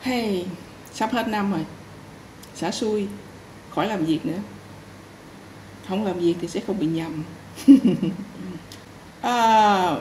hey 0.00 0.46
sắp 0.92 1.12
hết 1.12 1.28
năm 1.28 1.52
rồi. 1.52 1.64
Xả 2.54 2.70
xui 2.70 3.06
khỏi 3.70 3.86
làm 3.86 4.04
việc 4.04 4.26
nữa. 4.26 4.38
Không 5.88 6.04
làm 6.04 6.18
việc 6.18 6.34
thì 6.40 6.48
sẽ 6.48 6.60
không 6.66 6.78
bị 6.78 6.86
nhầm. 6.86 7.24
À, 9.20 9.96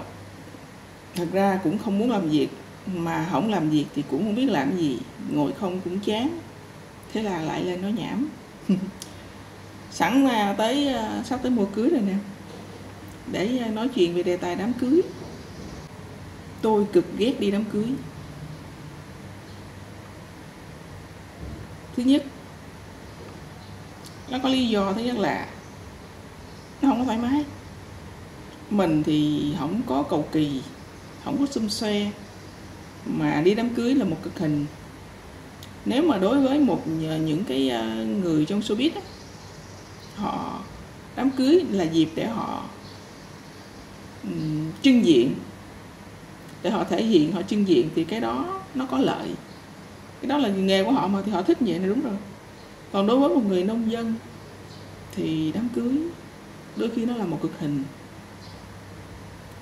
thật 1.15 1.27
ra 1.31 1.59
cũng 1.63 1.77
không 1.77 1.99
muốn 1.99 2.11
làm 2.11 2.29
việc 2.29 2.49
mà 2.85 3.27
không 3.31 3.49
làm 3.51 3.69
việc 3.69 3.85
thì 3.95 4.03
cũng 4.09 4.23
không 4.23 4.35
biết 4.35 4.49
làm 4.49 4.77
gì. 4.77 4.99
Ngồi 5.31 5.51
không 5.59 5.81
cũng 5.81 5.99
chán. 5.99 6.39
Thế 7.13 7.23
là 7.23 7.41
lại 7.41 7.63
lên 7.63 7.81
nói 7.81 7.91
nhảm. 7.91 8.29
Sẵn 9.91 10.25
là 10.25 10.55
tới 10.57 10.87
à, 10.87 11.23
sắp 11.25 11.39
tới 11.43 11.51
mùa 11.51 11.65
cưới 11.65 11.89
rồi 11.89 12.01
nè. 12.01 12.13
Để 13.31 13.57
à, 13.57 13.67
nói 13.67 13.89
chuyện 13.95 14.13
về 14.15 14.23
đề 14.23 14.37
tài 14.37 14.55
đám 14.55 14.73
cưới. 14.73 15.01
Tôi 16.61 16.85
cực 16.93 17.05
ghét 17.17 17.39
đi 17.39 17.51
đám 17.51 17.63
cưới. 17.65 17.87
Thứ 21.99 22.05
nhất 22.05 22.23
nó 24.29 24.39
có 24.43 24.49
lý 24.49 24.69
do 24.69 24.93
thứ 24.93 25.01
nhất 25.01 25.17
là 25.17 25.47
nó 26.81 26.89
không 26.89 26.99
có 26.99 27.05
thoải 27.05 27.17
mái. 27.17 27.43
Mình 28.69 29.03
thì 29.03 29.41
không 29.59 29.81
có 29.87 30.03
cầu 30.03 30.27
kỳ 30.31 30.61
không 31.25 31.37
có 31.39 31.45
xum 31.45 31.67
xoe 31.67 32.11
mà 33.05 33.41
đi 33.41 33.55
đám 33.55 33.69
cưới 33.69 33.95
là 33.95 34.05
một 34.05 34.17
cực 34.23 34.39
hình. 34.39 34.65
Nếu 35.85 36.03
mà 36.03 36.17
đối 36.17 36.39
với 36.39 36.59
một 36.59 36.81
ờ, 37.07 37.17
những 37.17 37.43
cái 37.43 37.69
ờ, 37.69 38.05
người 38.23 38.45
trong 38.45 38.59
showbiz 38.59 38.89
á, 38.95 39.01
họ 40.15 40.59
đám 41.15 41.29
cưới 41.29 41.63
là 41.71 41.83
dịp 41.83 42.09
để 42.15 42.27
họ 42.27 42.63
um, 44.23 44.71
trưng 44.81 45.05
diện. 45.05 45.35
Để 46.63 46.69
họ 46.69 46.83
thể 46.83 47.03
hiện 47.03 47.31
họ 47.31 47.41
trưng 47.41 47.67
diện 47.67 47.89
thì 47.95 48.03
cái 48.03 48.19
đó 48.19 48.61
nó 48.75 48.85
có 48.85 48.97
lợi 48.97 49.27
cái 50.21 50.29
đó 50.29 50.37
là 50.37 50.49
nghề 50.49 50.83
của 50.83 50.91
họ 50.91 51.07
mà 51.07 51.21
thì 51.25 51.31
họ 51.31 51.41
thích 51.41 51.57
vậy 51.59 51.79
là 51.79 51.87
đúng 51.87 52.01
rồi. 52.01 52.15
Còn 52.91 53.07
đối 53.07 53.19
với 53.19 53.29
một 53.29 53.41
người 53.47 53.63
nông 53.63 53.91
dân 53.91 54.13
thì 55.15 55.51
đám 55.55 55.69
cưới 55.75 55.97
đôi 56.75 56.89
khi 56.95 57.05
nó 57.05 57.15
là 57.15 57.25
một 57.25 57.39
cực 57.41 57.59
hình. 57.59 57.83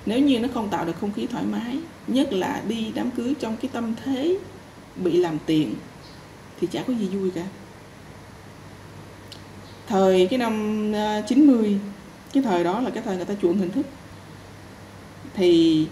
Nếu 0.06 0.18
như 0.18 0.40
nó 0.40 0.48
không 0.54 0.68
tạo 0.68 0.84
được 0.84 0.96
không 1.00 1.12
khí 1.12 1.26
thoải 1.26 1.44
mái, 1.44 1.78
nhất 2.06 2.32
là 2.32 2.62
đi 2.68 2.92
đám 2.94 3.10
cưới 3.10 3.34
trong 3.40 3.56
cái 3.56 3.70
tâm 3.72 3.94
thế 4.04 4.38
bị 4.96 5.12
làm 5.12 5.38
tiền, 5.46 5.74
thì 6.60 6.66
chả 6.66 6.82
có 6.82 6.92
gì 6.92 7.06
vui 7.06 7.30
cả. 7.30 7.44
Thời 9.86 10.26
cái 10.26 10.38
năm 10.38 10.82
à, 10.94 11.22
90 11.28 11.78
cái 12.32 12.42
thời 12.42 12.64
đó 12.64 12.80
là 12.80 12.90
cái 12.90 13.02
thời 13.02 13.16
người 13.16 13.24
ta 13.24 13.34
chuộng 13.42 13.58
hình 13.58 13.70
thức. 13.70 13.86
Thì 15.34 15.86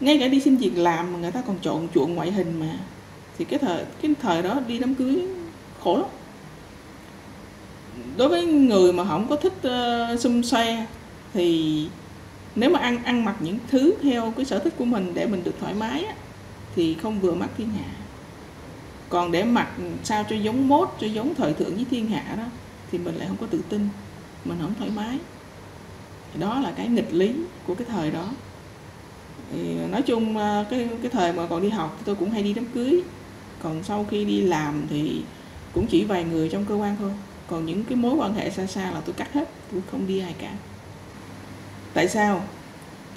ngay 0.00 0.18
cả 0.18 0.28
đi 0.28 0.40
xin 0.40 0.56
việc 0.56 0.76
làm 0.76 1.12
mà 1.12 1.18
người 1.18 1.30
ta 1.30 1.42
còn 1.46 1.58
trộn, 1.60 1.88
chuộng 1.94 2.14
ngoại 2.14 2.32
hình 2.32 2.60
mà 2.60 2.78
thì 3.38 3.44
cái 3.44 3.58
thời 3.58 3.84
cái 4.02 4.14
thời 4.22 4.42
đó 4.42 4.60
đi 4.68 4.78
đám 4.78 4.94
cưới 4.94 5.26
khổ 5.80 5.96
lắm. 5.96 6.06
Đối 8.16 8.28
với 8.28 8.46
người 8.46 8.92
mà 8.92 9.04
không 9.04 9.28
có 9.28 9.36
thích 9.36 9.52
ờ, 9.62 10.10
uh, 10.14 10.20
xung 10.20 10.42
xoe 10.42 10.86
thì 11.34 11.88
nếu 12.54 12.70
mà 12.70 12.78
ăn 12.78 13.04
ăn 13.04 13.24
mặc 13.24 13.36
những 13.40 13.58
thứ 13.70 13.94
theo 14.02 14.32
cái 14.36 14.44
sở 14.44 14.58
thích 14.58 14.74
của 14.78 14.84
mình 14.84 15.12
để 15.14 15.26
mình 15.26 15.44
được 15.44 15.54
thoải 15.60 15.74
mái 15.74 16.04
á, 16.04 16.14
thì 16.76 16.94
không 16.94 17.20
vừa 17.20 17.34
mắt 17.34 17.48
thiên 17.58 17.70
hạ. 17.70 17.90
Còn 19.08 19.32
để 19.32 19.44
mặc 19.44 19.68
sao 20.04 20.24
cho 20.30 20.36
giống 20.36 20.68
mốt 20.68 20.88
cho 21.00 21.06
giống 21.06 21.34
thời 21.34 21.52
thượng 21.52 21.74
với 21.74 21.84
thiên 21.90 22.06
hạ 22.08 22.34
đó 22.36 22.44
thì 22.92 22.98
mình 22.98 23.14
lại 23.14 23.28
không 23.28 23.36
có 23.40 23.46
tự 23.46 23.60
tin 23.68 23.88
mình 24.44 24.58
không 24.60 24.74
thoải 24.78 24.90
mái. 24.96 25.18
Đó 26.38 26.60
là 26.60 26.72
cái 26.76 26.88
nghịch 26.88 27.14
lý 27.14 27.32
của 27.66 27.74
cái 27.74 27.86
thời 27.90 28.10
đó. 28.10 28.28
Thì 29.52 29.74
nói 29.90 30.02
chung 30.02 30.36
ờ, 30.36 30.64
cái 30.70 30.88
cái 31.02 31.10
thời 31.10 31.32
mà 31.32 31.46
còn 31.46 31.62
đi 31.62 31.68
học 31.68 31.94
thì 31.98 32.02
tôi 32.06 32.14
cũng 32.14 32.30
hay 32.30 32.42
đi 32.42 32.52
đám 32.52 32.64
cưới 32.74 33.02
còn 33.62 33.82
sau 33.84 34.06
khi 34.10 34.24
đi 34.24 34.40
làm 34.40 34.86
thì 34.90 35.22
cũng 35.74 35.86
chỉ 35.86 36.04
vài 36.04 36.24
người 36.24 36.48
trong 36.48 36.64
cơ 36.64 36.74
quan 36.74 36.96
thôi. 36.98 37.10
Còn 37.46 37.66
những 37.66 37.84
cái 37.84 37.96
mối 37.96 38.14
quan 38.14 38.34
hệ 38.34 38.50
xa 38.50 38.66
xa 38.66 38.90
là 38.90 39.00
tôi 39.00 39.14
cắt 39.14 39.32
hết 39.32 39.48
tôi 39.72 39.82
không 39.90 40.06
đi 40.06 40.18
ai 40.18 40.34
cả. 40.40 40.52
Tại 41.94 42.08
sao? 42.08 42.42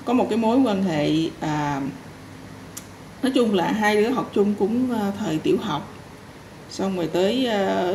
Có 0.05 0.13
một 0.13 0.27
cái 0.29 0.37
mối 0.37 0.57
quan 0.57 0.83
hệ 0.83 1.09
à, 1.39 1.81
nói 3.23 3.31
chung 3.35 3.53
là 3.53 3.71
hai 3.71 3.95
đứa 3.95 4.09
học 4.09 4.31
chung 4.33 4.53
cũng 4.59 4.93
à, 4.93 5.11
thời 5.19 5.37
tiểu 5.37 5.57
học. 5.61 5.93
Xong 6.69 6.95
rồi 6.95 7.07
tới 7.07 7.45
à, 7.45 7.91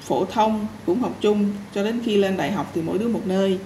phổ 0.00 0.24
thông 0.24 0.66
cũng 0.86 1.00
học 1.00 1.16
chung 1.20 1.52
cho 1.74 1.84
đến 1.84 2.00
khi 2.04 2.16
lên 2.16 2.36
đại 2.36 2.52
học 2.52 2.70
thì 2.74 2.82
mỗi 2.82 2.98
đứa 2.98 3.08
một 3.08 3.26
nơi. 3.26 3.58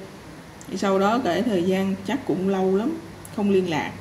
Sau 0.76 0.98
đó 0.98 1.20
kể 1.24 1.42
thời 1.42 1.62
gian 1.62 1.94
chắc 2.06 2.26
cũng 2.26 2.48
lâu 2.48 2.76
lắm 2.76 2.96
không 3.36 3.50
liên 3.50 3.70
lạc. 3.70 3.92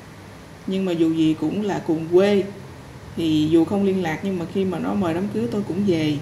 Nhưng 0.66 0.84
mà 0.84 0.92
dù 0.92 1.12
gì 1.12 1.36
cũng 1.40 1.62
là 1.62 1.82
cùng 1.86 2.06
quê 2.12 2.42
thì 3.16 3.48
dù 3.50 3.64
không 3.64 3.84
liên 3.84 4.02
lạc 4.02 4.20
nhưng 4.22 4.38
mà 4.38 4.44
khi 4.54 4.64
mà 4.64 4.78
nó 4.78 4.94
mời 4.94 5.14
đám 5.14 5.28
cưới 5.34 5.48
tôi 5.52 5.62
cũng 5.68 5.84
về. 5.86 6.16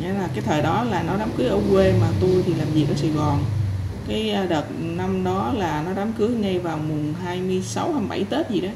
Nghĩa 0.00 0.12
là 0.12 0.28
cái 0.34 0.44
thời 0.46 0.62
đó 0.62 0.84
là 0.84 1.02
nó 1.02 1.16
đám 1.18 1.30
cưới 1.36 1.48
ở 1.48 1.58
quê 1.70 1.94
mà 2.00 2.06
tôi 2.20 2.42
thì 2.46 2.54
làm 2.54 2.68
việc 2.74 2.86
ở 2.88 2.94
Sài 2.94 3.10
Gòn. 3.10 3.44
Cái 4.08 4.30
à, 4.30 4.46
đợt 4.46 4.64
năm 4.80 5.24
đó 5.24 5.52
là 5.56 5.82
nó 5.86 5.92
đám 5.96 6.12
cưới 6.12 6.28
ngay 6.28 6.58
vào 6.58 6.78
mùng 6.88 7.14
26 7.22 7.92
27 7.92 8.24
Tết 8.24 8.50
gì 8.50 8.60
đó. 8.60 8.70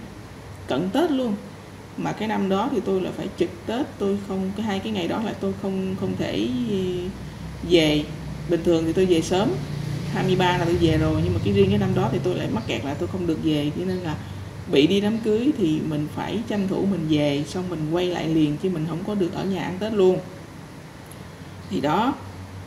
Cận 0.66 0.90
Tết 0.90 1.10
luôn. 1.10 1.34
Mà 1.96 2.12
cái 2.12 2.28
năm 2.28 2.48
đó 2.48 2.68
thì 2.72 2.80
tôi 2.84 3.00
là 3.00 3.10
phải 3.16 3.26
trực 3.38 3.50
Tết, 3.66 3.86
tôi 3.98 4.18
không, 4.28 4.50
cái 4.56 4.66
hai 4.66 4.78
cái 4.78 4.92
ngày 4.92 5.08
đó 5.08 5.22
là 5.24 5.32
tôi 5.40 5.52
không 5.62 5.94
không 6.00 6.16
thể 6.18 6.48
ừ, 6.70 6.76
về. 7.70 8.04
Bình 8.48 8.60
thường 8.64 8.84
thì 8.84 8.92
tôi 8.92 9.06
về 9.06 9.20
sớm 9.20 9.48
23 10.12 10.58
là 10.58 10.64
tôi 10.64 10.74
về 10.74 10.98
rồi, 10.98 11.20
nhưng 11.24 11.34
mà 11.34 11.40
cái 11.44 11.54
riêng 11.54 11.68
cái 11.70 11.78
năm 11.78 11.94
đó 11.94 12.08
thì 12.12 12.18
tôi 12.22 12.34
lại 12.34 12.48
mắc 12.52 12.62
kẹt 12.66 12.84
là 12.84 12.94
tôi 12.94 13.08
không 13.08 13.26
được 13.26 13.38
về. 13.42 13.70
Cho 13.78 13.84
nên 13.84 13.96
là 13.96 14.14
bị 14.72 14.86
đi 14.86 15.00
đám 15.00 15.18
cưới 15.18 15.50
thì 15.58 15.80
mình 15.88 16.06
phải 16.14 16.38
tranh 16.48 16.68
thủ 16.68 16.84
mình 16.90 17.06
về 17.10 17.44
xong 17.46 17.64
mình 17.70 17.80
quay 17.92 18.06
lại 18.06 18.28
liền 18.28 18.56
chứ 18.62 18.70
mình 18.70 18.86
không 18.88 18.98
có 19.06 19.14
được 19.14 19.34
ở 19.34 19.44
nhà 19.44 19.62
ăn 19.62 19.76
Tết 19.80 19.92
luôn. 19.92 20.18
Thì 21.70 21.80
đó 21.80 22.14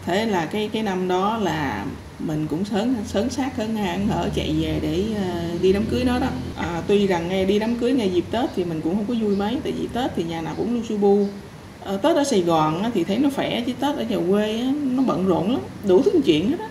thế 0.06 0.26
là 0.26 0.46
cái 0.46 0.70
cái 0.74 0.84
năm 0.84 1.08
đó 1.08 1.38
là 1.38 1.86
mình 2.20 2.48
cũng 2.48 2.66
sớm 2.66 2.96
sớm 3.08 3.30
sát 3.30 3.58
hơn 3.58 3.76
hang 3.76 4.08
hở 4.08 4.30
chạy 4.36 4.56
về 4.62 4.80
để 4.82 5.04
uh, 5.12 5.62
đi 5.62 5.74
đám 5.74 5.86
cưới 5.86 6.04
nó 6.04 6.20
đó. 6.20 6.28
À, 6.58 6.82
tuy 6.88 7.08
rằng 7.08 7.30
nghe 7.30 7.46
đi 7.46 7.60
đám 7.60 7.76
cưới 7.76 7.94
ngày 7.94 8.10
dịp 8.10 8.26
tết 8.32 8.50
thì 8.56 8.64
mình 8.64 8.82
cũng 8.82 8.96
không 8.96 9.06
có 9.06 9.14
vui 9.22 9.36
mấy 9.36 9.58
tại 9.64 9.72
vì 9.72 9.88
tết 9.94 10.12
thì 10.16 10.24
nhà 10.24 10.42
nào 10.42 10.54
cũng 10.58 10.76
lu 10.76 10.82
su 10.90 10.98
bu 10.98 11.26
à, 11.26 11.86
ờ, 11.86 11.98
tết 11.98 12.16
ở 12.16 12.24
sài 12.24 12.42
gòn 12.42 12.84
á, 12.84 12.92
thì 12.94 13.04
thấy 13.04 13.18
nó 13.18 13.30
khỏe 13.36 13.64
chứ 13.66 13.74
tết 13.80 13.96
ở 13.96 14.04
nhà 14.04 14.18
quê 14.30 14.60
á, 14.60 14.72
nó 14.84 15.04
bận 15.04 15.28
rộn 15.28 15.52
lắm 15.52 15.62
đủ 15.88 16.02
thứ 16.02 16.12
chuyện 16.26 16.50
hết 16.50 16.60
á 16.60 16.68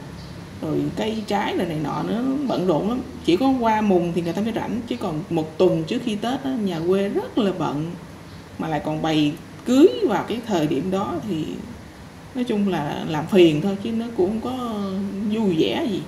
rồi 0.62 0.82
cây 0.96 1.22
trái 1.26 1.56
rồi 1.56 1.66
này 1.66 1.78
nọ 1.82 2.02
nữa 2.02 2.24
bận 2.48 2.66
rộn 2.66 2.88
lắm. 2.88 3.00
Chỉ 3.24 3.36
có 3.36 3.52
qua 3.60 3.80
mùng 3.80 4.12
thì 4.14 4.22
người 4.22 4.32
ta 4.32 4.42
mới 4.42 4.52
rảnh 4.52 4.80
chứ 4.88 4.96
còn 4.96 5.22
một 5.30 5.58
tuần 5.58 5.84
trước 5.84 6.02
khi 6.04 6.14
tết 6.14 6.44
đó, 6.44 6.50
nhà 6.50 6.80
quê 6.88 7.08
rất 7.08 7.38
là 7.38 7.52
bận. 7.58 7.90
Mà 8.58 8.68
lại 8.68 8.80
còn 8.84 9.02
bày 9.02 9.32
cưới 9.66 9.88
vào 10.08 10.24
cái 10.28 10.40
thời 10.46 10.66
điểm 10.66 10.90
đó 10.90 11.14
thì 11.28 11.44
nói 12.34 12.44
chung 12.44 12.68
là 12.68 13.04
làm 13.08 13.26
phiền 13.26 13.60
thôi 13.60 13.76
chứ 13.84 13.92
nó 13.92 14.06
cũng 14.16 14.40
không 14.40 14.40
có 14.40 14.80
vui 15.30 15.56
vẻ 15.58 15.86
gì. 15.90 16.02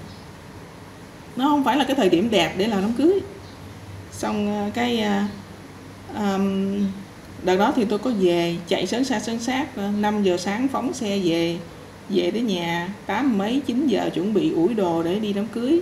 Nó 1.37 1.49
không 1.49 1.65
phải 1.65 1.77
là 1.77 1.85
cái 1.85 1.97
thời 1.97 2.09
điểm 2.09 2.31
đẹp 2.31 2.55
để 2.57 2.67
làm 2.67 2.81
đám 2.81 2.93
cưới. 2.93 3.21
Xong 4.13 4.49
à, 4.49 4.71
cái 4.75 5.05
um, 6.15 6.87
đợt 7.43 7.57
đó 7.57 7.73
thì 7.77 7.85
tôi 7.85 7.99
có 7.99 8.11
về 8.21 8.57
chạy 8.69 8.87
sớm 8.87 9.05
xa 9.05 9.21
sớm 9.21 9.39
sát 9.39 9.79
5 9.79 10.03
à, 10.03 10.21
giờ 10.23 10.37
sáng 10.37 10.69
phóng 10.69 10.93
xe 10.93 11.19
về 11.19 11.59
về 12.15 12.31
tới 12.31 12.43
nhà, 12.43 12.89
tám 13.07 13.39
mấy 13.39 13.63
9 13.67 13.87
giờ 13.87 14.11
chuẩn 14.15 14.35
bị 14.35 14.53
ủi 14.53 14.75
đồ 14.75 15.03
để 15.03 15.19
đi 15.19 15.33
đám 15.33 15.47
cưới. 15.47 15.81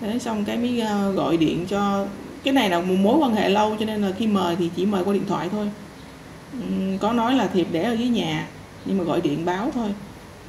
Để 0.00 0.18
xong 0.18 0.44
cái 0.44 0.56
mới 0.56 0.80
ờ, 0.80 1.12
gọi 1.12 1.36
điện 1.36 1.66
cho, 1.68 2.06
cái 2.44 2.54
này 2.54 2.70
là 2.70 2.80
một 2.80 2.94
mối 2.94 3.18
quan 3.18 3.34
hệ 3.34 3.48
lâu 3.48 3.76
cho 3.80 3.86
nên 3.86 4.02
là 4.02 4.12
khi 4.18 4.26
mời 4.26 4.56
thì 4.56 4.70
chỉ 4.76 4.86
mời 4.86 5.04
qua 5.04 5.12
điện 5.14 5.26
thoại 5.28 5.48
thôi. 5.52 5.70
Có 7.00 7.12
nói 7.12 7.34
là 7.34 7.46
thiệp 7.46 7.66
để 7.72 7.82
ở 7.82 7.92
dưới 7.92 8.08
nhà, 8.08 8.46
nhưng 8.84 8.98
mà 8.98 9.04
gọi 9.04 9.20
điện 9.20 9.44
báo 9.44 9.70
thôi. 9.74 9.88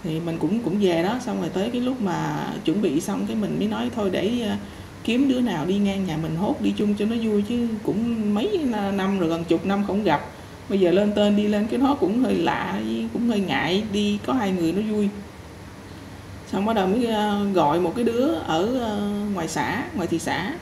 Thì 0.03 0.19
mình 0.19 0.37
cũng 0.39 0.59
cũng 0.59 0.79
về 0.79 1.03
đó, 1.03 1.19
xong 1.25 1.41
rồi 1.41 1.49
tới 1.49 1.69
cái 1.69 1.81
lúc 1.81 2.01
mà 2.01 2.47
chuẩn 2.65 2.81
bị 2.81 3.01
xong 3.01 3.25
cái 3.27 3.35
mình 3.35 3.55
mới 3.59 3.67
nói 3.67 3.89
thôi 3.95 4.09
để 4.09 4.41
ờ, 4.47 4.55
kiếm 5.03 5.29
đứa 5.29 5.39
nào 5.39 5.65
đi 5.65 5.77
ngang 5.77 6.05
nhà 6.05 6.17
mình 6.17 6.35
hốt 6.35 6.61
đi 6.61 6.73
chung 6.77 6.95
cho 6.95 7.05
nó 7.05 7.15
vui 7.23 7.43
chứ 7.49 7.67
cũng 7.83 8.33
mấy 8.33 8.59
năm 8.93 9.19
rồi 9.19 9.29
gần 9.29 9.43
chục 9.43 9.65
năm 9.65 9.83
không 9.87 10.03
gặp 10.03 10.21
bây 10.69 10.79
giờ 10.79 10.91
lên 10.91 11.11
tên 11.15 11.35
đi 11.35 11.47
lên 11.47 11.67
cái 11.67 11.79
nó 11.79 11.95
cũng 11.95 12.23
hơi 12.23 12.35
lạ, 12.35 12.81
cũng 13.13 13.27
hơi 13.27 13.39
ngại 13.39 13.83
đi, 13.91 14.19
có 14.25 14.33
hai 14.33 14.51
người 14.51 14.71
nó 14.71 14.81
vui. 14.93 15.09
Xong 16.51 16.65
bắt 16.65 16.73
đầu 16.73 16.87
mới 16.87 17.05
ờ, 17.05 17.45
gọi 17.53 17.79
một 17.79 17.93
cái 17.95 18.05
đứa 18.05 18.27
ở 18.33 18.79
ờ, 18.79 19.09
ngoài 19.33 19.47
xã, 19.47 19.83
ngoài 19.95 20.07
thị 20.07 20.19
xã, 20.19 20.53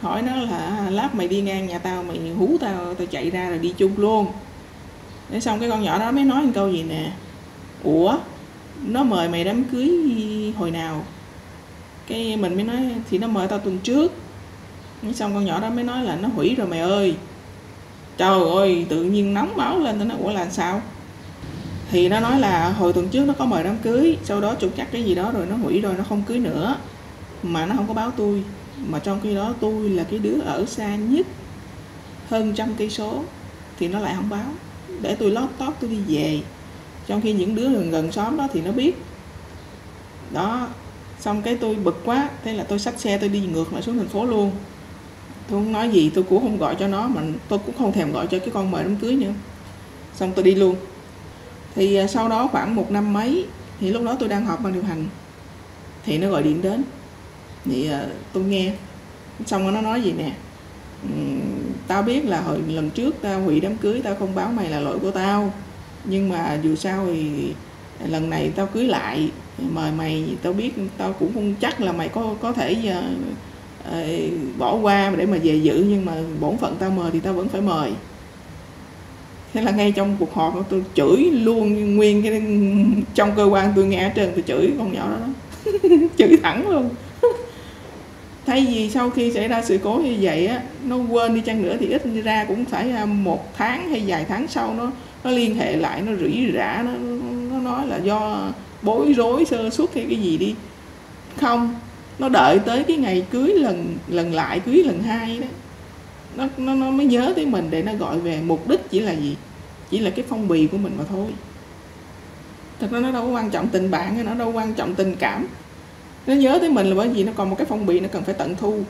hỏi 0.00 0.22
nó 0.22 0.36
là 0.36 0.58
à, 0.58 0.90
lát 0.90 1.14
mày 1.14 1.28
đi 1.28 1.40
ngang 1.40 1.66
nhà 1.66 1.78
tao, 1.78 2.02
mày 2.02 2.18
hú 2.38 2.56
tao 2.60 2.94
tao 2.94 3.06
chạy 3.06 3.30
ra 3.30 3.48
rồi 3.48 3.58
đi 3.58 3.74
chung 3.76 3.92
luôn. 3.96 4.26
Để 5.30 5.40
xong 5.40 5.60
cái 5.60 5.70
con 5.70 5.82
nhỏ 5.82 5.98
đó 5.98 6.10
mới 6.10 6.24
nói 6.24 6.42
một 6.42 6.52
câu 6.54 6.72
gì 6.72 6.82
nè, 6.82 7.10
ủa, 7.84 8.18
nó 8.86 9.02
mời 9.02 9.28
mày 9.28 9.44
đám 9.44 9.64
cưới 9.64 9.90
hồi 10.56 10.70
nào? 10.70 11.04
Cái 12.06 12.36
mình 12.36 12.54
mới 12.54 12.64
nói, 12.64 12.76
thì 13.10 13.18
nó 13.18 13.28
mời 13.28 13.48
tao 13.48 13.58
tuần 13.58 13.78
trước. 13.78 14.12
Xong 15.14 15.34
con 15.34 15.44
nhỏ 15.44 15.60
đó 15.60 15.70
mới 15.70 15.84
nói 15.84 16.04
là, 16.04 16.16
nó 16.16 16.28
hủy 16.28 16.54
rồi 16.54 16.66
mày 16.66 16.80
ơi 16.80 17.14
trời 18.16 18.40
ơi, 18.50 18.86
tự 18.88 19.02
nhiên 19.02 19.34
nóng 19.34 19.56
máu 19.56 19.78
lên 19.78 19.98
tao 19.98 20.08
nói, 20.08 20.18
ủa 20.20 20.32
là 20.32 20.50
sao? 20.50 20.82
Thì 21.90 22.08
nó 22.08 22.20
nói 22.20 22.40
là 22.40 22.72
hồi 22.72 22.92
tuần 22.92 23.08
trước 23.08 23.24
nó 23.24 23.34
có 23.38 23.44
mời 23.44 23.64
đám 23.64 23.78
cưới, 23.78 24.16
sau 24.24 24.40
đó 24.40 24.54
trục 24.60 24.76
chắc 24.76 24.92
cái 24.92 25.04
gì 25.04 25.14
đó 25.14 25.30
rồi 25.34 25.46
nó 25.46 25.56
hủy 25.56 25.80
rồi 25.80 25.94
nó 25.98 26.04
không 26.08 26.22
cưới 26.22 26.38
nữa. 26.38 26.76
Mà 27.42 27.66
nó 27.66 27.74
không 27.76 27.88
có 27.88 27.94
báo 27.94 28.10
tôi. 28.16 28.42
Mà 28.88 28.98
trong 28.98 29.20
khi 29.22 29.34
đó 29.34 29.54
tôi 29.60 29.90
là 29.90 30.04
cái 30.04 30.18
đứa 30.18 30.40
ở 30.44 30.66
xa 30.66 30.96
nhất, 30.96 31.26
hơn 32.30 32.54
trăm 32.54 32.74
cây 32.78 32.90
số, 32.90 33.22
thì 33.78 33.88
nó 33.88 34.00
lại 34.00 34.14
không 34.16 34.28
báo. 34.30 34.46
Để 35.00 35.14
tôi 35.14 35.30
lót 35.30 35.48
tót 35.58 35.74
tôi 35.80 35.90
đi 35.90 36.16
về. 36.16 36.40
Trong 37.06 37.20
khi 37.20 37.32
những 37.32 37.54
đứa 37.54 37.68
gần 37.68 37.90
gần 37.90 38.12
xóm 38.12 38.36
đó 38.36 38.48
thì 38.52 38.60
nó 38.60 38.72
biết. 38.72 38.94
Đó, 40.30 40.68
xong 41.20 41.42
cái 41.42 41.56
tôi 41.56 41.74
bực 41.74 42.02
quá, 42.04 42.28
thế 42.44 42.52
là 42.52 42.64
tôi 42.64 42.78
xách 42.78 43.00
xe 43.00 43.18
tôi 43.18 43.28
đi 43.28 43.40
ngược 43.40 43.72
lại 43.72 43.82
xuống 43.82 43.98
thành 43.98 44.08
phố 44.08 44.24
luôn 44.24 44.50
tôi 45.50 45.60
không 45.60 45.72
nói 45.72 45.88
gì 45.88 46.10
tôi 46.14 46.24
cũng 46.24 46.42
không 46.42 46.58
gọi 46.58 46.76
cho 46.80 46.88
nó 46.88 47.08
mà 47.08 47.22
tôi 47.48 47.58
cũng 47.66 47.74
không 47.78 47.92
thèm 47.92 48.12
gọi 48.12 48.26
cho 48.26 48.38
cái 48.38 48.50
con 48.54 48.70
mời 48.70 48.84
đám 48.84 48.96
cưới 48.96 49.14
nữa. 49.14 49.32
Xong 50.14 50.32
tôi 50.34 50.44
đi 50.44 50.54
luôn. 50.54 50.76
Thì 51.74 51.94
à, 51.94 52.06
sau 52.06 52.28
đó 52.28 52.48
khoảng 52.52 52.74
một 52.74 52.90
năm 52.90 53.12
mấy 53.12 53.44
thì 53.80 53.90
lúc 53.90 54.02
đó 54.04 54.16
tôi 54.20 54.28
đang 54.28 54.46
học 54.46 54.60
ban 54.64 54.72
điều 54.72 54.82
hành 54.82 55.06
thì 56.04 56.18
nó 56.18 56.28
gọi 56.28 56.42
điện 56.42 56.62
đến. 56.62 56.82
Thì 57.64 57.90
à, 57.90 58.06
tôi 58.32 58.44
nghe. 58.44 58.72
Xong 59.46 59.62
rồi 59.62 59.72
nó 59.72 59.80
nói 59.80 60.02
gì 60.02 60.12
nè? 60.12 60.32
Tao 61.86 62.02
biết 62.02 62.24
là 62.24 62.40
hồi 62.40 62.58
lần 62.68 62.90
trước 62.90 63.14
tao 63.22 63.40
hủy 63.40 63.60
đám 63.60 63.76
cưới 63.76 64.00
tao 64.04 64.14
không 64.14 64.34
báo 64.34 64.52
mày 64.52 64.70
là 64.70 64.80
lỗi 64.80 64.98
của 64.98 65.10
tao. 65.10 65.52
Nhưng 66.04 66.28
mà 66.28 66.58
dù 66.62 66.74
sao 66.76 67.06
thì 67.06 67.52
lần 68.06 68.30
này 68.30 68.52
tao 68.56 68.66
cưới 68.66 68.84
lại 68.84 69.30
mời 69.58 69.92
mày 69.92 70.24
tao 70.42 70.52
biết 70.52 70.72
tao 70.98 71.12
cũng 71.12 71.34
không 71.34 71.54
chắc 71.60 71.80
là 71.80 71.92
mày 71.92 72.08
có 72.08 72.34
có 72.40 72.52
thể 72.52 72.76
uh, 72.88 73.04
Ờ, 73.90 74.04
bỏ 74.58 74.74
qua 74.74 75.12
để 75.16 75.26
mà 75.26 75.38
về 75.42 75.54
giữ 75.54 75.84
nhưng 75.88 76.04
mà 76.04 76.12
bổn 76.40 76.56
phận 76.56 76.76
tao 76.78 76.90
mời 76.90 77.10
thì 77.12 77.20
tao 77.20 77.32
vẫn 77.32 77.48
phải 77.48 77.60
mời. 77.60 77.92
Thế 79.54 79.62
là 79.62 79.70
ngay 79.70 79.92
trong 79.92 80.16
cuộc 80.18 80.34
họp 80.34 80.66
tôi 80.70 80.82
chửi 80.94 81.16
luôn 81.16 81.96
nguyên 81.96 82.22
cái 82.22 82.42
trong 83.14 83.32
cơ 83.36 83.44
quan 83.44 83.72
tôi 83.76 83.84
nghe 83.84 84.04
ở 84.04 84.08
trên 84.08 84.30
tôi 84.34 84.44
chửi 84.46 84.72
con 84.78 84.92
nhỏ 84.92 85.08
đó, 85.10 85.16
đó. 85.20 85.88
chửi 86.18 86.36
thẳng 86.42 86.68
luôn. 86.70 86.88
Thay 88.46 88.66
vì 88.74 88.90
sau 88.90 89.10
khi 89.10 89.32
xảy 89.32 89.48
ra 89.48 89.62
sự 89.62 89.78
cố 89.82 89.96
như 89.96 90.16
vậy 90.20 90.46
á 90.46 90.62
nó 90.84 90.96
quên 90.96 91.34
đi 91.34 91.40
chăng 91.40 91.62
nữa 91.62 91.76
thì 91.80 91.88
ít 91.88 92.02
ra 92.24 92.44
cũng 92.44 92.64
phải 92.64 92.90
à, 92.90 93.04
một 93.04 93.54
tháng 93.56 93.90
hay 93.90 94.02
vài 94.06 94.24
tháng 94.28 94.48
sau 94.48 94.74
nó 94.78 94.90
nó 95.24 95.30
liên 95.30 95.54
hệ 95.54 95.76
lại 95.76 96.02
nó 96.02 96.12
rỉ 96.16 96.52
rả 96.54 96.82
nó 96.84 96.90
nó 97.50 97.60
nói 97.60 97.86
là 97.86 97.96
do 97.96 98.48
bối 98.82 99.12
rối 99.12 99.44
sơ 99.44 99.70
suất 99.70 99.94
hay 99.94 100.06
cái 100.08 100.16
gì 100.16 100.36
đi. 100.36 100.54
Không 101.40 101.74
nó 102.18 102.28
đợi 102.28 102.58
tới 102.58 102.84
cái 102.84 102.96
ngày 102.96 103.26
cưới 103.30 103.48
lần 103.48 103.96
lần 104.08 104.34
lại 104.34 104.60
cưới 104.60 104.82
lần 104.84 105.02
hai 105.02 105.38
đó. 105.38 105.46
Nó, 106.36 106.46
nó 106.56 106.74
nó 106.74 106.90
mới 106.90 107.06
nhớ 107.06 107.32
tới 107.36 107.46
mình 107.46 107.70
để 107.70 107.82
nó 107.82 107.94
gọi 107.94 108.20
về. 108.20 108.40
Mục 108.42 108.68
đích 108.68 108.90
chỉ 108.90 109.00
là 109.00 109.12
gì? 109.12 109.36
Chỉ 109.90 109.98
là 109.98 110.10
cái 110.10 110.24
phong 110.28 110.48
bì 110.48 110.66
của 110.66 110.76
mình 110.76 110.94
mà 110.98 111.04
thôi. 111.08 111.26
Thật 112.80 112.86
ra 112.90 113.00
nó 113.00 113.10
đâu 113.10 113.22
có 113.26 113.32
quan 113.32 113.50
trọng 113.50 113.68
tình 113.68 113.90
bạn 113.90 114.14
hay 114.14 114.24
nó 114.24 114.34
đâu 114.34 114.52
quan 114.52 114.74
trọng 114.74 114.94
tình 114.94 115.16
cảm. 115.16 115.46
Nó 116.26 116.34
nhớ 116.34 116.58
tới 116.60 116.70
mình 116.70 116.86
là 116.86 116.94
bởi 116.94 117.08
vì 117.08 117.24
nó 117.24 117.32
còn 117.36 117.50
một 117.50 117.56
cái 117.58 117.66
phong 117.66 117.86
bì 117.86 118.00
nó 118.00 118.08
cần 118.12 118.24
phải 118.24 118.34
tận 118.34 118.56
thu. 118.56 118.80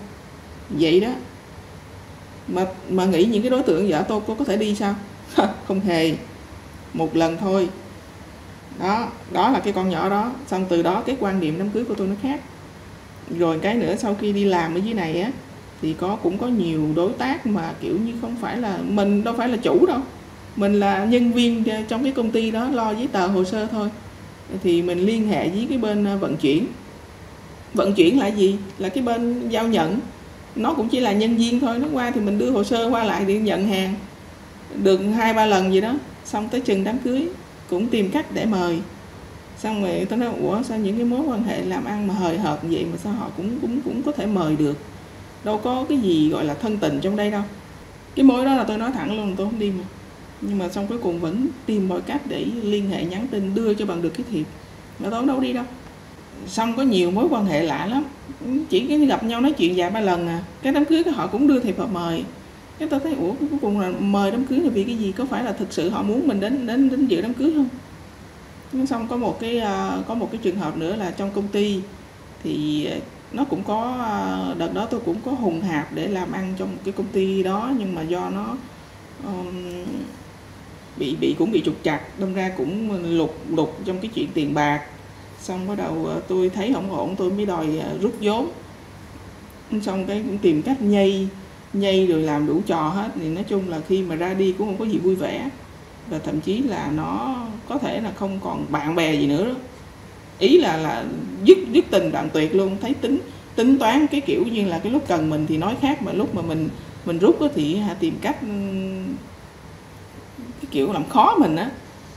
Vậy 0.70 1.00
đó. 1.00 1.10
Mà 2.48 2.66
mà 2.88 3.04
nghĩ 3.04 3.24
những 3.24 3.42
cái 3.42 3.50
đối 3.50 3.62
tượng 3.62 3.88
vợ 3.88 4.04
tôi 4.08 4.20
có 4.26 4.34
có 4.34 4.44
thể 4.44 4.56
đi 4.56 4.74
sao? 4.74 4.94
Không 5.68 5.80
hề. 5.80 6.14
Một 6.94 7.16
lần 7.16 7.36
thôi. 7.36 7.68
Đó 8.78 9.08
đó 9.32 9.50
là 9.50 9.60
cái 9.60 9.72
con 9.72 9.90
nhỏ 9.90 10.08
đó. 10.08 10.32
Xong 10.46 10.64
từ 10.68 10.82
đó 10.82 11.02
cái 11.06 11.16
quan 11.20 11.40
điểm 11.40 11.54
đám 11.58 11.70
cưới 11.70 11.84
của 11.84 11.94
tôi 11.94 12.06
nó 12.06 12.14
khác 12.22 12.40
rồi 13.38 13.58
cái 13.62 13.74
nữa, 13.74 13.94
sau 13.98 14.16
khi 14.20 14.32
đi 14.32 14.44
làm 14.44 14.74
ở 14.74 14.80
dưới 14.84 14.94
này 14.94 15.20
á, 15.20 15.30
thì 15.82 15.94
có, 15.98 16.16
cũng 16.16 16.38
có 16.38 16.46
nhiều 16.46 16.88
đối 16.96 17.12
tác 17.12 17.46
mà, 17.46 17.72
kiểu 17.80 17.98
như, 18.06 18.12
không 18.20 18.36
phải 18.40 18.56
là 18.58 18.78
mình 18.88 19.24
đâu 19.24 19.34
phải 19.38 19.48
là 19.48 19.56
chủ 19.56 19.86
đâu. 19.86 20.00
Mình 20.56 20.80
là 20.80 21.04
nhân 21.04 21.32
viên 21.32 21.64
ờ, 21.64 21.76
trong 21.88 22.02
cái 22.02 22.12
công 22.12 22.30
ty 22.30 22.50
đó, 22.50 22.68
lo 22.68 22.90
giấy 22.90 23.08
tờ 23.12 23.26
hồ 23.26 23.44
sơ 23.44 23.66
thôi. 23.66 23.88
Thì 24.62 24.82
mình 24.82 24.98
liên 24.98 25.28
hệ 25.28 25.48
với 25.48 25.66
cái 25.68 25.78
bên 25.78 26.04
ờ, 26.04 26.16
vận 26.16 26.36
chuyển. 26.36 26.66
Vận 27.74 27.94
chuyển 27.94 28.18
là 28.18 28.26
gì? 28.26 28.56
Là 28.78 28.88
cái 28.88 29.04
bên 29.04 29.48
giao 29.48 29.68
nhận. 29.68 29.98
Nó 30.56 30.74
cũng 30.74 30.88
chỉ 30.88 31.00
là 31.00 31.12
nhân 31.12 31.36
viên 31.36 31.60
thôi, 31.60 31.78
nó 31.78 31.88
qua 31.92 32.10
thì 32.10 32.20
mình 32.20 32.38
đưa 32.38 32.50
hồ 32.50 32.64
sơ 32.64 32.90
qua 32.90 33.04
lại 33.04 33.24
để 33.24 33.38
nhận 33.38 33.68
hàng. 33.68 33.94
Được 34.82 35.00
hai 35.16 35.34
ba 35.34 35.46
lần 35.46 35.72
gì 35.74 35.80
đó, 35.80 35.94
xong 36.24 36.48
tới 36.48 36.60
chừng 36.60 36.84
đám 36.84 36.98
cưới, 36.98 37.28
cũng 37.70 37.86
tìm 37.86 38.10
cách 38.10 38.26
để 38.34 38.44
mời 38.44 38.78
xong 39.64 39.82
rồi 39.82 40.06
tôi 40.10 40.18
nói, 40.18 40.28
ủa, 40.40 40.62
sao 40.62 40.78
những 40.78 40.96
cái 40.96 41.04
mối 41.04 41.20
quan 41.20 41.44
hệ 41.44 41.64
làm 41.64 41.84
ăn 41.84 42.06
mà 42.06 42.14
hời 42.14 42.38
hợt 42.38 42.58
vậy 42.62 42.86
mà 42.92 42.96
sao 42.96 43.12
họ 43.12 43.30
cũng 43.36 43.58
cũng 43.60 43.80
cũng 43.84 44.02
có 44.02 44.12
thể 44.12 44.26
mời 44.26 44.56
được? 44.56 44.78
Đâu 45.44 45.60
có 45.64 45.84
cái 45.88 45.98
gì 45.98 46.28
gọi 46.28 46.44
là 46.44 46.54
thân 46.54 46.78
tình 46.78 47.00
trong 47.00 47.16
đây 47.16 47.30
đâu. 47.30 47.42
Cái 48.14 48.24
mối 48.24 48.44
đó 48.44 48.54
là 48.54 48.64
tôi 48.64 48.78
nói 48.78 48.90
thẳng 48.94 49.16
luôn 49.16 49.34
tôi 49.36 49.46
không 49.46 49.58
đi 49.58 49.70
mà. 49.70 49.84
Nhưng 50.40 50.58
mà 50.58 50.68
xong 50.68 50.86
cuối 50.86 50.98
cùng 50.98 51.20
vẫn 51.20 51.46
tìm 51.66 51.88
mọi 51.88 52.00
cách 52.00 52.22
để 52.28 52.46
liên 52.62 52.90
hệ, 52.90 53.04
nhắn 53.04 53.26
tin, 53.30 53.54
đưa 53.54 53.74
cho 53.74 53.86
bằng 53.86 54.02
được 54.02 54.08
cái 54.08 54.24
thiệp. 54.30 54.46
Mà 54.98 55.10
tôi 55.10 55.26
đâu 55.26 55.40
đi 55.40 55.52
đâu. 55.52 55.64
Xong 56.46 56.76
có 56.76 56.82
nhiều 56.82 57.10
mối 57.10 57.26
quan 57.30 57.46
hệ 57.46 57.62
lạ 57.62 57.86
lắm. 57.86 58.04
Chỉ 58.68 58.86
cái 58.86 58.98
gặp 58.98 59.24
nhau 59.24 59.40
nói 59.40 59.52
chuyện 59.52 59.74
vài 59.76 59.90
ba 59.90 60.00
lần 60.00 60.28
à. 60.28 60.42
Cái 60.62 60.72
đám 60.72 60.84
cưới 60.84 61.02
họ 61.14 61.26
cũng 61.26 61.46
đưa 61.46 61.60
thiệp 61.60 61.78
họ 61.78 61.86
mời. 61.86 62.24
Cái 62.78 62.88
tôi 62.88 63.00
thấy, 63.00 63.14
ủa, 63.14 63.32
cuối 63.32 63.58
cùng 63.60 63.80
là 63.80 63.92
mời 63.98 64.30
đám 64.30 64.44
cưới 64.44 64.58
là 64.58 64.70
vì 64.70 64.84
cái 64.84 64.96
gì? 64.96 65.12
Có 65.12 65.24
phải 65.24 65.44
là 65.44 65.52
thực 65.52 65.72
sự 65.72 65.90
họ 65.90 66.02
muốn 66.02 66.28
mình 66.28 66.40
đến 66.40 66.66
đến 66.66 66.90
đến 66.90 67.06
dự 67.06 67.20
đám 67.20 67.34
cưới 67.34 67.52
không? 67.54 67.68
Nhưng 68.74 68.86
xong 68.86 69.08
có 69.08 69.16
một 69.16 69.40
cái 69.40 69.58
à, 69.58 69.98
có 70.08 70.14
một 70.14 70.28
cái 70.32 70.40
trường 70.44 70.56
hợp 70.56 70.76
nữa 70.76 70.96
là 70.96 71.10
trong 71.10 71.30
công 71.30 71.48
ty 71.48 71.80
thì 72.42 72.88
nó 73.32 73.44
cũng 73.44 73.64
có 73.64 73.96
à, 74.00 74.54
đợt 74.58 74.74
đó 74.74 74.86
tôi 74.90 75.00
cũng 75.04 75.16
có 75.24 75.32
hùng 75.32 75.60
hạp 75.60 75.92
để 75.94 76.08
làm 76.08 76.32
ăn 76.32 76.54
trong 76.58 76.68
cái 76.84 76.92
công 76.92 77.06
ty 77.12 77.42
đó 77.42 77.72
nhưng 77.78 77.94
mà 77.94 78.02
do 78.02 78.30
nó 78.30 78.56
um, 79.24 79.84
bị 80.96 81.16
bị 81.20 81.34
cũng 81.38 81.50
bị 81.50 81.62
trục 81.64 81.74
chặt 81.82 82.00
đâm 82.18 82.34
ra 82.34 82.50
cũng 82.56 82.90
lục 83.18 83.36
lục 83.50 83.78
trong 83.84 84.00
cái 84.00 84.10
chuyện 84.14 84.28
tiền 84.34 84.54
bạc. 84.54 84.80
Xong 85.40 85.68
bắt 85.68 85.78
đầu 85.78 86.06
ờ, 86.06 86.20
tôi 86.28 86.48
thấy 86.48 86.72
không 86.74 86.92
ổn 86.92 87.16
tôi 87.16 87.30
mới 87.30 87.46
đòi 87.46 87.66
ờ, 87.78 87.98
rút 88.00 88.14
vốn. 88.20 88.50
Xong 89.82 90.06
cái 90.06 90.22
cũng 90.26 90.38
tìm 90.38 90.62
cách 90.62 90.82
nhây 90.82 91.28
nhây 91.72 92.06
rồi 92.06 92.22
làm 92.22 92.46
đủ 92.46 92.62
trò 92.66 92.88
hết. 92.88 93.10
Thì 93.14 93.28
nói 93.28 93.44
chung 93.48 93.68
là 93.68 93.80
khi 93.88 94.02
mà 94.02 94.14
ra 94.14 94.34
đi 94.34 94.54
cũng 94.58 94.66
không 94.66 94.78
có 94.78 94.84
gì 94.84 94.98
vui 94.98 95.14
vẻ 95.14 95.48
và 96.10 96.18
thậm 96.18 96.40
chí 96.40 96.62
là 96.62 96.90
nó 96.94 97.36
có 97.68 97.78
thể 97.78 98.00
là 98.00 98.12
không 98.16 98.40
còn 98.44 98.66
bạn 98.70 98.94
bè 98.94 99.14
gì 99.14 99.26
nữa 99.26 99.44
đó. 99.44 99.54
ý 100.38 100.58
là 100.58 100.76
là 100.76 101.04
dứt 101.44 101.58
dứt 101.72 101.84
tình 101.90 102.12
đoạn 102.12 102.28
tuyệt 102.32 102.54
luôn 102.54 102.76
thấy 102.80 102.94
tính 102.94 103.18
tính 103.54 103.78
toán 103.78 104.06
cái 104.06 104.20
kiểu 104.20 104.44
như 104.44 104.64
là 104.64 104.78
cái 104.78 104.92
lúc 104.92 105.04
cần 105.08 105.30
mình 105.30 105.46
thì 105.48 105.56
nói 105.56 105.76
khác, 105.80 106.02
mà 106.02 106.12
lúc 106.12 106.34
mà 106.34 106.42
mình 106.42 106.68
mình 107.04 107.18
rút 107.18 107.38
thì 107.54 107.78
tìm 108.00 108.14
cách 108.20 108.36
cái 110.36 110.68
kiểu 110.70 110.92
làm 110.92 111.08
khó 111.08 111.36
mình 111.38 111.56
á 111.56 111.70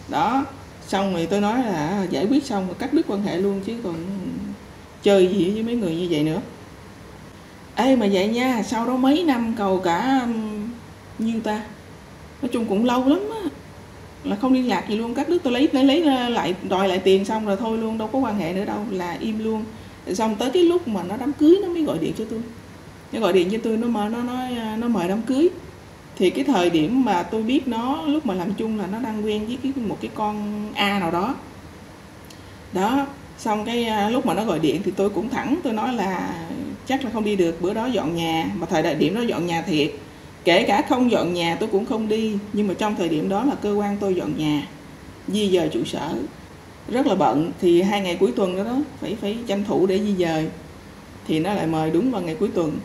đó. 0.09 0.33
đó 0.33 0.45
xong 0.87 1.13
rồi 1.13 1.25
tôi 1.25 1.41
nói 1.41 1.63
là 1.63 1.87
à, 1.89 2.05
giải 2.09 2.25
quyết 2.25 2.45
xong 2.45 2.67
rồi 2.67 2.75
cắt 2.79 2.93
đứt 2.93 3.05
quan 3.07 3.21
hệ 3.21 3.37
luôn 3.37 3.61
chứ 3.65 3.73
còn 3.83 3.95
chơi 5.03 5.27
gì 5.27 5.51
với 5.51 5.63
mấy 5.63 5.75
người 5.75 5.95
như 5.95 6.07
vậy 6.09 6.23
nữa 6.23 6.41
ê, 7.75 7.95
mà 7.95 8.07
vậy 8.11 8.27
nha, 8.27 8.63
sau 8.63 8.87
đó 8.87 8.97
mấy 8.97 9.23
năm 9.23 9.55
cầu 9.57 9.79
cả 9.79 10.27
nhiêu 11.19 11.39
ta 11.41 11.61
nói 12.41 12.49
chung 12.53 12.65
cũng 12.65 12.85
lâu 12.85 13.07
lắm 13.07 13.19
á 13.33 13.36
là 14.23 14.35
không 14.35 14.53
liên 14.53 14.67
lạc 14.67 14.85
gì 14.89 14.95
luôn. 14.95 15.13
Cắt 15.13 15.29
đứt, 15.29 15.37
tôi 15.43 15.53
lấy 15.53 15.69
lấy 15.71 15.83
lấy 15.83 16.01
lại, 16.29 16.53
đòi 16.69 16.87
lại 16.87 16.99
tiền 16.99 17.25
xong 17.25 17.45
rồi 17.45 17.57
thôi 17.59 17.77
luôn, 17.77 17.97
đâu 17.97 18.07
có 18.07 18.19
quan 18.19 18.39
hệ 18.39 18.53
nữa 18.53 18.65
đâu, 18.65 18.79
là 18.91 19.17
im 19.19 19.39
luôn. 19.43 19.63
Xong 20.13 20.35
tới 20.35 20.49
cái 20.49 20.63
lúc 20.63 20.87
mà 20.87 21.03
nó 21.03 21.17
đám 21.17 21.33
cưới, 21.33 21.57
nó 21.61 21.67
mới 21.67 21.83
gọi 21.83 21.97
điện 22.01 22.13
cho 22.17 22.25
tôi. 22.29 22.39
Nó 23.11 23.19
gọi 23.19 23.33
điện 23.33 23.49
cho 23.51 23.57
tôi, 23.63 23.77
nó 23.77 23.87
mời 23.87 24.09
nó 24.09 24.23
nói 24.23 24.57
à, 24.57 24.77
nó 24.79 24.87
mời 24.87 25.07
đám 25.07 25.21
cưới. 25.21 25.49
Thì 26.17 26.29
cái 26.29 26.43
thời 26.43 26.69
điểm 26.69 27.05
mà 27.05 27.23
tôi 27.23 27.43
biết 27.43 27.67
nó, 27.67 28.01
lúc 28.05 28.25
mà 28.25 28.33
làm 28.33 28.53
chung 28.53 28.79
là 28.79 28.87
nó 28.87 28.99
đang 28.99 29.25
quen 29.25 29.45
với 29.47 29.57
cái, 29.63 29.73
một 29.75 29.97
cái 30.01 30.11
con 30.15 30.65
A 30.75 30.99
nào 30.99 31.11
đó. 31.11 31.35
Đó, 32.73 33.05
xong 33.37 33.65
cái 33.65 33.85
à, 33.85 34.09
lúc 34.09 34.25
mà 34.25 34.33
nó 34.33 34.45
gọi 34.45 34.59
điện 34.59 34.81
thì 34.85 34.91
tôi 34.95 35.09
cũng 35.09 35.29
thẳng, 35.29 35.55
tôi 35.63 35.73
nói 35.73 35.93
là 35.93 36.39
chắc 36.87 37.03
là 37.03 37.09
không 37.13 37.23
đi 37.23 37.35
được, 37.35 37.61
bữa 37.61 37.73
đó 37.73 37.85
dọn 37.85 38.15
nhà. 38.15 38.49
Mà 38.55 38.65
thời 38.65 38.83
đại 38.83 38.95
điểm 38.95 39.15
đó 39.15 39.21
dọn 39.21 39.45
nhà 39.45 39.61
thiệt 39.61 39.91
kể 40.47 40.63
cả 40.63 40.83
không 40.89 41.11
dọn 41.11 41.33
nhà 41.33 41.57
tôi 41.59 41.69
cũng 41.71 41.85
không 41.85 42.07
đi, 42.07 42.33
nhưng 42.53 42.67
mà 42.67 42.73
trong 42.73 42.95
thời 42.95 43.09
điểm 43.09 43.29
đó 43.29 43.43
là 43.43 43.55
cơ 43.55 43.73
quan 43.73 43.97
tôi 43.99 44.15
dọn 44.15 44.37
nhà, 44.37 44.67
di 45.27 45.49
dời 45.49 45.69
trụ 45.69 45.83
sở. 45.85 46.13
Rất 46.89 47.07
là 47.07 47.15
bận, 47.15 47.51
thì 47.61 47.81
hai 47.81 48.01
ngày 48.01 48.17
cuối 48.19 48.31
tuần 48.35 48.57
đó 48.57 48.63
đó, 48.63 48.77
phải 49.01 49.17
phải 49.21 49.37
tranh 49.47 49.63
thủ 49.63 49.87
để 49.87 49.99
di 49.99 50.15
dời. 50.25 50.47
Thì 51.27 51.39
nó 51.39 51.53
lại 51.53 51.67
mời 51.67 51.91
đúng 51.91 52.11
vào 52.11 52.21
ngày 52.21 52.35
cuối 52.35 52.49
tuần. 52.53 52.77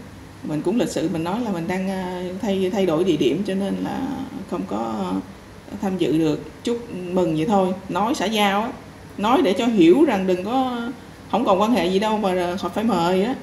Mình 0.42 0.62
cũng 0.62 0.78
lịch 0.78 0.88
sự, 0.88 1.08
mình 1.12 1.24
nói 1.24 1.40
là 1.40 1.50
mình 1.50 1.68
đang 1.68 1.90
à, 1.90 2.22
thay 2.42 2.70
thay 2.72 2.86
đổi 2.86 3.04
địa 3.04 3.16
điểm 3.16 3.42
cho 3.46 3.54
nên 3.54 3.74
là 3.84 4.00
không 4.50 4.62
có 4.66 5.12
tham 5.82 5.98
dự 5.98 6.18
được. 6.18 6.40
Chúc 6.64 6.94
mừng 6.94 7.36
vậy 7.36 7.46
thôi. 7.46 7.72
Nói 7.88 8.14
xã 8.14 8.26
giao 8.26 8.62
á, 8.62 8.72
nói 9.18 9.42
để 9.42 9.52
cho 9.52 9.66
hiểu 9.66 10.04
rằng 10.04 10.26
đừng 10.26 10.44
có, 10.44 10.80
không 11.30 11.44
còn 11.44 11.60
quan 11.60 11.72
hệ 11.72 11.86
gì 11.86 11.98
đâu 11.98 12.18
mà 12.18 12.28
à, 12.28 12.56
họ 12.60 12.68
phải 12.68 12.84
mời 12.84 13.22
á. 13.22 13.34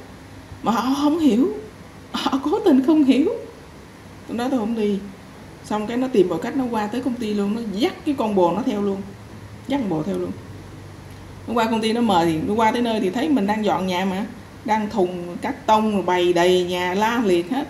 Mà 0.63 0.71
họ 0.71 0.95
không 1.01 1.19
hiểu, 1.19 1.53
họ 2.11 2.39
cố 2.43 2.59
tình 2.59 2.83
không 2.85 3.03
hiểu 3.03 3.29
tôi 4.29 4.37
nói 4.37 4.47
tôi 4.51 4.59
không 4.59 4.75
đi. 4.75 4.99
Xong 5.65 5.87
cái 5.87 5.97
nó 5.97 6.07
tìm 6.07 6.29
mọi 6.29 6.39
cách 6.41 6.57
nó 6.57 6.65
qua 6.71 6.87
tới 6.87 7.01
công 7.01 7.13
ty 7.13 7.33
luôn, 7.33 7.55
nó 7.55 7.61
dắt 7.73 7.93
cái 8.05 8.15
con 8.17 8.35
bồ 8.35 8.51
nó 8.51 8.61
theo 8.65 8.81
luôn. 8.81 9.01
Dắt 9.67 9.79
con 9.81 9.89
bồ 9.89 10.03
theo 10.03 10.17
luôn. 10.17 10.31
Nó 11.47 11.53
qua 11.53 11.65
công 11.65 11.81
ty 11.81 11.93
nó 11.93 12.01
mời 12.01 12.25
thì 12.25 12.37
nó 12.47 12.53
qua 12.53 12.71
tới 12.71 12.81
nơi 12.81 12.99
thì 12.99 13.09
thấy 13.09 13.29
mình 13.29 13.47
đang 13.47 13.65
dọn 13.65 13.87
nhà 13.87 14.05
mà. 14.05 14.25
Đang 14.65 14.89
thùng 14.89 15.37
cắt 15.41 15.65
tông 15.65 15.93
rồi 15.93 16.01
bày 16.01 16.33
đầy 16.33 16.63
nhà 16.63 16.93
la 16.93 17.21
liệt 17.25 17.51
hết. 17.51 17.67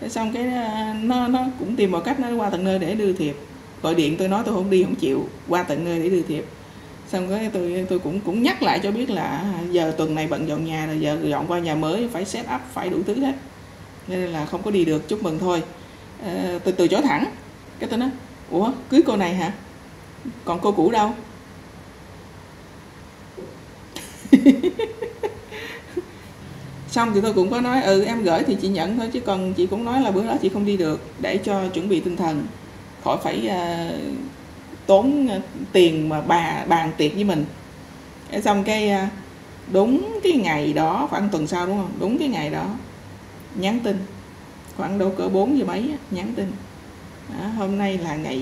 Thế 0.00 0.08
xong 0.08 0.32
cái 0.32 0.48
ờ, 0.48 0.94
nó 1.02 1.28
nó 1.28 1.44
cũng 1.58 1.76
tìm 1.76 1.90
mọi 1.90 2.02
cách 2.04 2.20
nó 2.20 2.36
qua 2.36 2.50
tận 2.50 2.64
nơi 2.64 2.78
để 2.78 2.94
đưa 2.94 3.12
thiệp. 3.12 3.36
Gọi 3.82 3.94
điện 3.94 4.16
tôi 4.16 4.28
nói 4.28 4.42
tôi 4.46 4.54
không 4.54 4.70
đi, 4.70 4.82
không 4.82 4.94
chịu, 4.94 5.28
qua 5.48 5.62
tận 5.62 5.84
nơi 5.84 5.98
để 5.98 6.08
đưa 6.08 6.22
thiệp. 6.22 6.44
Xong 7.08 7.28
cái 7.28 7.50
tôi 7.52 7.86
tôi 7.88 7.98
cũng 7.98 8.20
cũng 8.20 8.42
nhắc 8.42 8.62
lại 8.62 8.80
cho 8.82 8.90
biết 8.90 9.10
là 9.10 9.22
à, 9.22 9.60
giờ 9.70 9.94
tuần 9.96 10.14
này 10.14 10.26
bận 10.26 10.48
dọn 10.48 10.64
nhà 10.64 10.86
rồi, 10.86 11.00
giờ 11.00 11.18
dọn 11.24 11.46
qua 11.46 11.58
nhà 11.58 11.74
mới, 11.74 12.08
phải 12.12 12.24
set 12.24 12.46
up, 12.54 12.60
phải 12.72 12.88
đủ 12.88 12.98
thứ 13.06 13.14
hết. 13.14 13.34
Nên 14.08 14.20
là 14.20 14.46
không 14.46 14.62
có 14.62 14.70
đi 14.70 14.84
được, 14.84 15.08
chúc 15.08 15.22
mừng 15.22 15.38
thôi. 15.38 15.62
Ờ, 16.24 16.58
từ 16.64 16.72
từ 16.72 16.88
chối 16.88 17.02
thẳng. 17.02 17.24
Cái 17.78 17.88
tôi 17.88 17.98
nói 17.98 18.10
ủa 18.50 18.70
cưới 18.90 19.02
cô 19.06 19.16
này 19.16 19.34
hả? 19.34 19.52
Còn 20.44 20.60
cô 20.62 20.72
cũ 20.72 20.90
đâu? 20.90 21.10
Xong 26.90 27.10
thì 27.14 27.20
tôi 27.20 27.32
cũng 27.32 27.50
có 27.50 27.60
nói 27.60 27.82
ừ 27.82 28.04
em 28.04 28.22
gửi 28.22 28.42
thì 28.46 28.56
chị 28.62 28.68
nhận 28.68 28.96
thôi 28.96 29.08
chứ 29.12 29.20
còn 29.20 29.54
chị 29.54 29.66
cũng 29.66 29.84
nói 29.84 30.00
là 30.00 30.10
bữa 30.10 30.26
đó 30.26 30.34
chị 30.42 30.48
không 30.48 30.64
đi 30.64 30.76
được 30.76 31.00
để 31.20 31.36
cho 31.36 31.68
chuẩn 31.68 31.88
bị 31.88 32.00
tinh 32.00 32.16
thần. 32.16 32.46
Khỏi 33.04 33.18
phải 33.22 33.48
uh, 33.48 33.52
tốn 34.86 35.28
ờ, 35.28 35.40
tiền 35.72 36.08
mà 36.08 36.20
bà 36.20 36.64
bàn 36.68 36.92
tiệc 36.96 37.14
với 37.14 37.24
mình. 37.24 37.44
Xong 38.44 38.64
cái 38.64 38.92
uh, 38.92 39.08
đúng 39.72 40.20
cái 40.22 40.32
ngày 40.32 40.72
đó 40.72 41.06
khoảng 41.10 41.28
tuần 41.28 41.46
sau 41.46 41.66
đúng 41.66 41.76
không? 41.76 41.92
Đúng 42.00 42.18
cái 42.18 42.28
ngày 42.28 42.50
đó 42.50 42.66
nhắn 43.54 43.80
tin 43.84 43.96
khoảng 44.80 44.98
đâu 44.98 45.10
cỡ 45.10 45.28
4 45.28 45.58
giờ 45.58 45.64
mấy 45.64 45.90
nhắn 46.10 46.32
tin. 46.36 46.46
Đó, 47.28 47.46
hôm 47.58 47.78
nay 47.78 47.98
là 47.98 48.16
ngày 48.16 48.40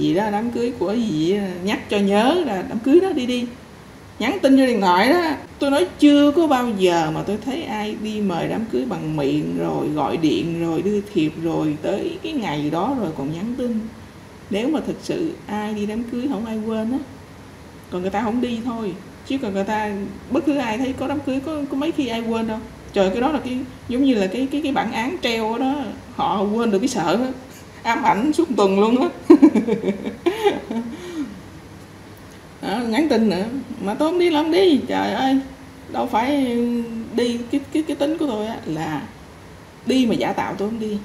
gì 0.00 0.14
đó 0.14 0.30
đám 0.30 0.50
cưới 0.50 0.72
của 0.78 0.92
gì 0.92 1.36
nhắc 1.64 1.90
cho 1.90 1.98
nhớ 1.98 2.42
là 2.46 2.64
đám 2.68 2.78
cưới 2.78 3.00
đó 3.00 3.12
đi 3.12 3.26
đi. 3.26 3.46
Nhắn 4.18 4.38
tin 4.42 4.56
cho 4.56 4.66
điện 4.66 4.80
thoại 4.80 5.08
đó 5.08 5.20
tôi 5.58 5.70
nói 5.70 5.86
chưa 5.98 6.32
có 6.32 6.46
bao 6.46 6.70
giờ 6.78 7.10
mà 7.14 7.22
tôi 7.22 7.38
thấy 7.44 7.62
ai 7.62 7.96
đi 8.02 8.20
mời 8.20 8.48
đám 8.48 8.64
cưới 8.72 8.84
bằng 8.84 9.16
miệng 9.16 9.58
rồi 9.58 9.88
gọi 9.88 10.16
điện 10.16 10.60
rồi 10.60 10.82
đưa 10.82 11.00
thiệp 11.00 11.32
rồi 11.42 11.76
tới 11.82 12.18
cái 12.22 12.32
ngày 12.32 12.70
đó 12.70 12.96
rồi 13.00 13.10
còn 13.18 13.32
nhắn 13.32 13.54
tin. 13.58 13.80
Nếu 14.50 14.68
mà 14.68 14.80
thực 14.86 14.96
sự 15.02 15.32
ai 15.46 15.74
đi 15.74 15.86
đám 15.86 16.04
cưới 16.04 16.26
không 16.28 16.46
ai 16.46 16.58
quên 16.66 16.92
á 16.92 16.98
còn 17.90 18.02
người 18.02 18.10
ta 18.10 18.22
không 18.22 18.40
đi 18.40 18.60
thôi. 18.64 18.94
Chứ 19.26 19.38
còn 19.38 19.52
người 19.52 19.64
ta 19.64 19.90
bất 20.30 20.46
cứ 20.46 20.56
ai 20.56 20.78
thấy 20.78 20.92
có 20.92 21.08
đám 21.08 21.20
cưới 21.20 21.40
có 21.46 21.62
có 21.70 21.76
mấy 21.76 21.92
khi 21.92 22.06
ai 22.06 22.20
quên 22.20 22.46
đâu 22.46 22.58
trời 22.94 23.10
cái 23.10 23.20
đó 23.20 23.32
là 23.32 23.40
cái 23.44 23.58
giống 23.88 24.04
như 24.04 24.14
là 24.14 24.26
cái 24.26 24.48
cái 24.50 24.60
cái 24.62 24.72
bản 24.72 24.92
án 24.92 25.16
treo 25.22 25.58
đó 25.58 25.74
họ 26.16 26.42
quên 26.42 26.70
được 26.70 26.78
cái 26.78 26.88
sợ 26.88 27.16
đó 27.16 27.26
ám 27.82 28.02
ảnh 28.02 28.32
suốt 28.32 28.48
tuần 28.56 28.80
luôn 28.80 29.00
á. 29.00 29.08
Đó, 32.62 32.78
nhắn 32.78 33.08
tin 33.08 33.30
nữa. 33.30 33.44
Mà 33.80 33.94
tôi 33.94 34.10
không 34.10 34.18
đi 34.18 34.30
làm 34.30 34.52
đi. 34.52 34.80
Trời 34.88 35.12
ơi 35.12 35.38
đâu 35.92 36.06
phải 36.06 36.56
đi 37.14 37.38
cái 37.50 37.60
cái 37.72 37.82
cái 37.82 37.96
tính 37.96 38.18
của 38.18 38.26
tôi 38.26 38.46
á 38.46 38.56
là 38.66 39.02
đi 39.86 40.06
mà 40.06 40.14
giả 40.14 40.32
tạo 40.32 40.54
tôi 40.58 40.68
không 40.68 40.80
đi. 40.80 40.98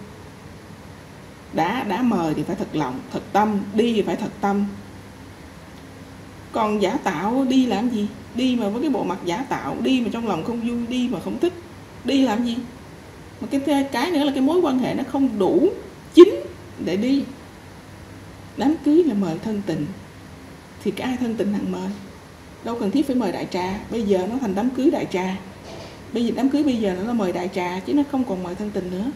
Đã 1.53 1.83
đã 1.83 2.01
mời 2.01 2.33
thì 2.33 2.43
phải 2.43 2.55
thật 2.55 2.67
lòng 2.73 2.99
thật 3.13 3.21
tâm. 3.33 3.59
Đi 3.73 3.93
thì 3.93 4.01
phải 4.01 4.15
thật 4.15 4.31
tâm. 4.41 4.65
Còn 6.51 6.81
giả 6.81 6.97
tạo 7.03 7.45
đi 7.49 7.65
làm 7.65 7.89
gì? 7.89 8.07
Đi 8.35 8.57
mà 8.59 8.69
với 8.69 8.81
cái 8.81 8.91
bộ 8.91 9.03
mặt 9.03 9.19
giả 9.25 9.45
tạo 9.49 9.75
đi 9.81 10.01
mà 10.01 10.09
trong 10.13 10.27
lòng 10.27 10.43
không 10.43 10.59
vui 10.59 10.87
đi 10.87 11.09
mà 11.11 11.19
không 11.23 11.39
thích 11.39 11.53
đi 12.03 12.21
làm 12.21 12.45
gì? 12.45 12.57
Mà 13.41 13.47
cái 13.51 13.85
cái 13.91 14.11
nữa 14.11 14.23
là 14.23 14.31
cái 14.31 14.41
mối 14.41 14.59
quan 14.59 14.79
hệ 14.79 14.93
nó 14.93 15.03
không 15.11 15.39
đủ 15.39 15.69
chính 16.13 16.35
để 16.85 16.97
đi. 16.97 17.23
Đám 18.57 18.75
cưới 18.85 19.03
là 19.03 19.13
mời 19.13 19.37
thân 19.43 19.61
tình. 19.65 19.85
Thì 20.83 20.91
cái 20.91 21.07
ai 21.07 21.17
thân 21.17 21.35
tình 21.35 21.53
hằng 21.53 21.71
mời? 21.71 21.89
Đâu 22.63 22.77
cần 22.79 22.91
thiết 22.91 23.07
phải 23.07 23.15
mời 23.15 23.31
đại 23.31 23.47
trà. 23.51 23.79
Bây 23.91 24.01
giờ 24.01 24.27
nó 24.29 24.35
thành 24.41 24.55
đám 24.55 24.69
cưới 24.69 24.91
đại 24.91 25.07
trà. 25.11 25.37
Bây 26.13 26.25
giờ 26.25 26.31
đám 26.35 26.49
cưới 26.49 26.63
bây 26.63 26.75
giờ 26.75 26.95
nó 26.99 27.07
là 27.07 27.13
mời 27.13 27.31
đại 27.31 27.49
trà 27.55 27.79
chứ 27.79 27.93
nó 27.93 28.03
không 28.11 28.23
còn 28.23 28.43
mời 28.43 28.55
thân 28.55 28.71
tình 28.71 28.91
nữa. 28.91 29.11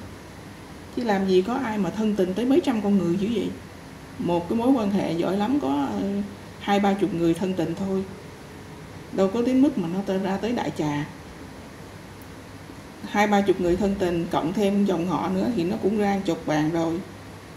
Chứ 0.96 1.04
làm 1.04 1.28
gì 1.28 1.42
có 1.42 1.54
ai 1.54 1.78
mà 1.78 1.90
thân 1.90 2.16
tình 2.16 2.34
tới 2.34 2.46
mấy 2.46 2.62
trăm 2.64 2.82
con 2.82 2.98
người 2.98 3.16
dữ 3.20 3.28
vậy? 3.34 3.48
Một 4.20 4.50
cái 4.50 4.58
mối 4.58 4.72
quan 4.72 4.92
hệ 4.92 5.12
giỏi 5.12 5.38
lắm 5.38 5.60
có 5.62 5.88
ờ, 5.92 6.02
hai 6.60 6.80
ba 6.80 6.94
chục 6.94 7.14
người 7.14 7.34
thân 7.34 7.54
tình 7.54 7.76
thôi. 7.80 8.04
Đâu 9.12 9.28
có 9.28 9.42
đến 9.42 9.62
mức 9.62 9.78
mà 9.78 9.88
nó 9.94 10.18
ra 10.24 10.38
tới 10.38 10.52
đại 10.52 10.72
trà 10.78 11.06
hai, 13.10 13.28
ba 13.28 13.42
chục 13.42 13.62
người 13.62 13.76
thân 13.76 13.96
tình, 14.00 14.26
cộng 14.32 14.54
thêm 14.54 14.86
dòng 14.86 15.08
họ 15.08 15.30
nữa 15.30 15.48
thì 15.56 15.64
nó 15.64 15.76
cũng 15.84 15.98
ra 15.98 16.20
chục 16.26 16.48
bàn 16.48 16.70
rồi. 16.74 17.00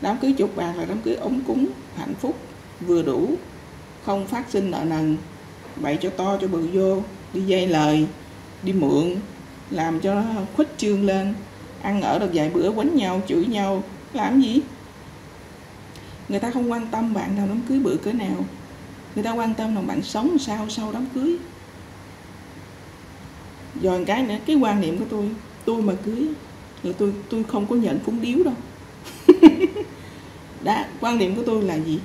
Đám 0.01 0.19
cưới 0.19 0.33
chục 0.33 0.57
bàn 0.57 0.79
là 0.79 0.85
đám 0.85 0.99
cưới 1.03 1.15
ống 1.15 1.41
cúng, 1.47 1.67
hạnh 1.97 2.15
phúc, 2.15 2.37
vừa 2.81 3.03
đủ, 3.03 3.35
không 4.05 4.27
phát 4.27 4.51
sinh 4.51 4.71
nợ 4.71 4.85
nần 4.85 5.17
bậy 5.77 5.99
cho 6.01 6.11
to 6.11 6.39
cho 6.41 6.49
bự 6.49 6.69
vô, 6.73 7.03
đi 7.33 7.41
dây 7.41 7.67
lời, 7.67 8.07
đi 8.63 8.73
mượn, 8.73 9.15
làm 9.71 10.01
cho 10.01 10.15
nó 10.15 10.23
khuếch 10.57 10.69
trương 10.79 11.07
lên, 11.07 11.35
ăn 11.83 12.03
ở 12.03 12.19
được 12.19 12.31
vài 12.35 12.51
bữa, 12.51 12.71
quánh 12.71 12.97
nhau, 12.97 13.23
chửi 13.29 13.47
nhau, 13.47 13.83
làm 14.13 14.41
gì? 14.41 14.61
Người 16.29 16.41
ta 16.41 16.51
không 16.51 16.71
quan 16.71 16.87
tâm 16.91 17.15
bạn 17.15 17.37
nào 17.37 17.47
đám 17.49 17.61
cưới 17.69 17.79
bự 17.79 17.97
cỡ 17.97 18.13
nào. 18.13 18.45
Người 19.15 19.25
ta 19.25 19.33
quan 19.33 19.55
tâm 19.55 19.75
là 19.75 19.81
bạn 19.81 20.03
sống 20.03 20.39
sao 20.39 20.69
sau 20.69 20.93
đám 20.93 21.07
cưới 21.15 21.37
rồi 23.83 24.05
cái 24.05 24.23
nữa, 24.23 24.37
cái 24.47 24.57
quan 24.57 24.81
niệm 24.81 24.99
của 24.99 25.05
tôi 25.11 25.31
tôi 25.65 25.83
mà 25.83 25.93
cưới 26.05 26.29
là 26.83 26.93
tôi 26.99 27.13
tôi 27.31 27.45
không 27.45 27.67
có 27.67 27.77
nhận 27.77 27.99
phúng 27.99 28.21
điếu 28.21 28.39
đâu. 28.45 28.55
Đã, 30.63 30.89
quan 31.01 31.19
niệm 31.19 31.37
của 31.37 31.43
tôi 31.47 31.63
là 31.63 31.75
gì? 31.75 31.99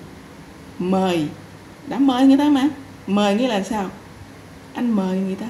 Mời. 0.79 1.27
Đã 1.87 1.99
mời 1.99 2.27
người 2.27 2.37
ta 2.37 2.49
mà. 2.49 2.69
Mời 3.07 3.35
nghĩa 3.35 3.47
là 3.47 3.63
sao? 3.63 3.89
Anh 4.73 4.91
mời 4.91 5.19
người 5.19 5.35
ta 5.35 5.47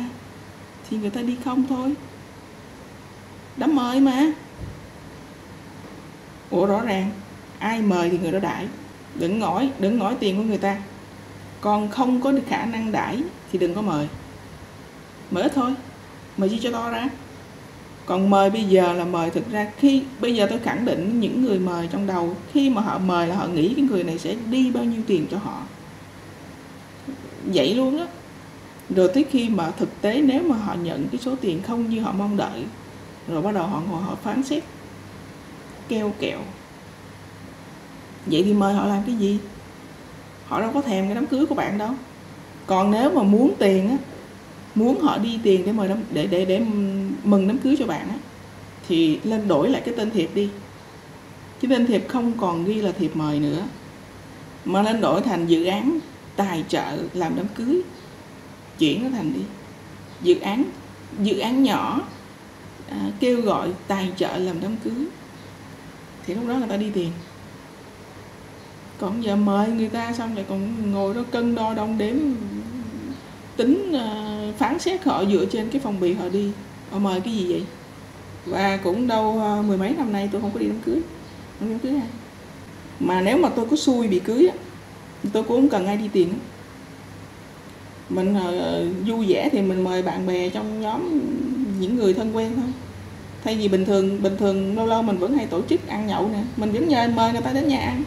thì 0.89 0.97
người 0.97 1.09
ta 1.09 1.21
đi 1.21 1.37
không 1.45 1.63
thôi. 1.69 1.93
Đã 3.57 3.67
mời 3.67 3.99
mà. 3.99 4.31
Ủa, 6.49 6.65
rõ 6.65 6.81
ràng, 6.81 7.11
ai 7.59 7.81
mời 7.81 8.09
thì 8.09 8.17
người 8.17 8.31
đó 8.31 8.39
đãi. 8.39 8.67
Đừng 9.15 9.39
ngỏi 9.39 9.69
đừng 9.79 9.99
ngỏi 9.99 10.15
tiền 10.19 10.37
của 10.37 10.43
người 10.43 10.57
ta. 10.57 10.77
Còn 11.61 11.89
không 11.89 12.21
có 12.21 12.33
khả 12.47 12.65
năng 12.65 12.91
đãi 12.91 13.23
thì 13.51 13.59
đừng 13.59 13.75
có 13.75 13.81
mời. 13.81 14.07
Mở 15.31 15.47
thôi 15.55 15.73
mời 16.37 16.49
chi 16.49 16.59
cho 16.63 16.71
to 16.71 16.89
ra. 16.89 17.09
Còn 18.05 18.29
mời 18.29 18.49
bây 18.49 18.63
giờ 18.63 18.93
là 18.93 19.05
mời 19.05 19.29
thực 19.29 19.51
ra 19.51 19.71
khi, 19.77 20.03
bây 20.19 20.35
giờ 20.35 20.47
tôi 20.49 20.59
khẳng 20.59 20.85
định 20.85 21.19
những 21.19 21.43
người 21.43 21.59
mời 21.59 21.89
trong 21.91 22.07
đầu, 22.07 22.35
khi 22.53 22.69
mà 22.69 22.81
họ 22.81 22.97
mời 22.97 23.27
là 23.27 23.35
họ 23.35 23.47
nghĩ 23.47 23.73
cái 23.73 23.85
người 23.85 24.03
này 24.03 24.19
sẽ 24.19 24.35
đi 24.51 24.71
bao 24.71 24.83
nhiêu 24.83 25.01
tiền 25.07 25.25
cho 25.31 25.37
họ. 25.37 25.61
Vậy 27.45 27.75
luôn 27.75 27.99
á. 27.99 28.05
Rồi 28.89 29.11
tới 29.13 29.25
khi 29.31 29.49
mà 29.49 29.71
thực 29.71 30.01
tế 30.01 30.21
nếu 30.21 30.43
mà 30.43 30.57
họ 30.57 30.73
nhận 30.73 31.07
cái 31.07 31.19
số 31.21 31.35
tiền 31.41 31.61
không 31.61 31.89
như 31.89 32.01
họ 32.01 32.11
mong 32.11 32.37
đợi, 32.37 32.63
rồi 33.27 33.41
bắt 33.41 33.53
đầu 33.53 33.67
họ 33.67 33.81
ngồi 33.89 34.01
họ 34.01 34.15
phán 34.23 34.43
xét 34.43 34.63
keo 35.87 36.13
kẹo. 36.19 36.39
Vậy 38.25 38.43
thì 38.43 38.53
mời 38.53 38.73
họ 38.73 38.85
làm 38.85 39.03
cái 39.05 39.15
gì? 39.15 39.39
Họ 40.45 40.61
đâu 40.61 40.71
có 40.73 40.81
thèm 40.81 41.05
cái 41.05 41.15
đám 41.15 41.25
cưới 41.25 41.45
của 41.45 41.55
bạn 41.55 41.77
đâu. 41.77 41.91
Còn 42.67 42.91
nếu 42.91 43.09
mà 43.09 43.23
muốn 43.23 43.53
tiền 43.59 43.89
á 43.89 43.97
muốn 44.75 45.01
họ 45.01 45.17
đi 45.17 45.39
tiền 45.43 45.65
để 45.65 45.71
mời 45.71 45.87
đám 45.87 45.97
để 46.11 46.27
để 46.27 46.45
để 46.45 46.61
mừng 47.23 47.47
đám 47.47 47.57
cưới 47.57 47.75
cho 47.79 47.85
bạn 47.85 48.09
á 48.09 48.15
thì 48.87 49.19
lên 49.23 49.47
đổi 49.47 49.69
lại 49.69 49.81
cái 49.85 49.93
tên 49.97 50.11
thiệp 50.11 50.29
đi. 50.35 50.49
Cái 51.61 51.71
tên 51.71 51.87
thiệp 51.87 52.05
không 52.07 52.33
còn 52.37 52.65
ghi 52.65 52.81
là 52.81 52.91
thiệp 52.91 53.15
mời 53.15 53.39
nữa 53.39 53.63
mà 54.65 54.81
lên 54.81 55.01
đổi 55.01 55.21
thành 55.21 55.47
dự 55.47 55.65
án 55.65 55.99
tài 56.35 56.63
trợ 56.67 56.97
làm 57.13 57.33
đám 57.35 57.47
cưới 57.55 57.81
chuyển 58.79 59.03
nó 59.03 59.09
thành 59.09 59.33
đi. 59.33 59.41
Dự 60.21 60.39
án 60.39 60.63
dự 61.21 61.39
án 61.39 61.63
nhỏ 61.63 62.01
à, 62.89 63.11
kêu 63.19 63.41
gọi 63.41 63.69
tài 63.87 64.11
trợ 64.17 64.37
làm 64.37 64.61
đám 64.61 64.75
cưới 64.83 65.05
thì 66.25 66.33
lúc 66.33 66.47
đó 66.47 66.53
người 66.53 66.67
ta 66.67 66.77
đi 66.77 66.89
tiền. 66.93 67.11
Còn 68.99 69.23
giờ 69.23 69.35
mời 69.35 69.67
người 69.67 69.89
ta 69.89 70.13
xong 70.13 70.35
lại 70.35 70.45
còn 70.49 70.91
ngồi 70.91 71.13
đó 71.13 71.21
cân 71.31 71.55
đo 71.55 71.73
đong 71.73 71.97
đếm 71.97 72.15
tính 73.61 73.93
ờ, 73.93 74.07
phán 74.57 74.79
xét 74.79 75.03
họ 75.03 75.25
dựa 75.25 75.45
trên 75.45 75.69
cái 75.69 75.81
phòng 75.81 75.99
bì 75.99 76.13
họ 76.13 76.29
đi. 76.29 76.51
Họ 76.91 76.99
mời 76.99 77.21
cái 77.21 77.33
gì 77.33 77.45
vậy? 77.49 77.63
Và 78.45 78.77
cũng 78.77 79.07
đâu 79.07 79.39
ờ, 79.39 79.61
mười 79.61 79.77
mấy 79.77 79.93
năm 79.97 80.11
nay 80.11 80.29
tôi 80.31 80.41
không 80.41 80.51
có 80.51 80.59
đi 80.59 80.65
đám 80.65 80.79
cưới. 80.85 81.01
Không 81.59 81.69
đám 81.69 81.79
cưới 81.79 81.91
ai. 81.91 82.07
Mà 82.99 83.21
nếu 83.21 83.37
mà 83.37 83.49
tôi 83.49 83.65
có 83.65 83.75
xui 83.75 84.07
bị 84.07 84.19
cưới 84.19 84.47
á 84.47 84.55
tôi 85.33 85.43
cũng 85.43 85.57
không 85.61 85.69
cần 85.69 85.87
ai 85.87 85.97
đi 85.97 86.09
tiền 86.13 86.29
mình 88.09 88.35
uh, 88.35 89.07
vui 89.07 89.25
vẻ 89.27 89.49
thì 89.51 89.61
mình 89.61 89.83
mời 89.83 90.01
bạn 90.01 90.27
bè 90.27 90.49
trong 90.49 90.81
nhóm 90.81 91.21
những 91.79 91.95
người 91.95 92.13
thân 92.13 92.35
quen 92.35 92.51
thôi. 92.55 92.65
Thay 93.43 93.55
vì 93.55 93.67
bình 93.67 93.85
thường 93.85 94.23
bình 94.23 94.37
thường 94.37 94.77
lâu 94.77 94.85
lâu 94.85 95.01
mình 95.01 95.17
vẫn 95.17 95.37
hay 95.37 95.45
tổ 95.45 95.61
chức 95.69 95.87
ăn 95.87 96.07
nhậu 96.07 96.29
nè. 96.29 96.39
Mình 96.57 96.71
vẫn 96.71 96.87
nhờ 96.87 97.07
mời 97.15 97.31
người 97.31 97.41
ta 97.41 97.51
đến 97.53 97.67
nhà 97.67 97.79
ăn. 97.79 98.03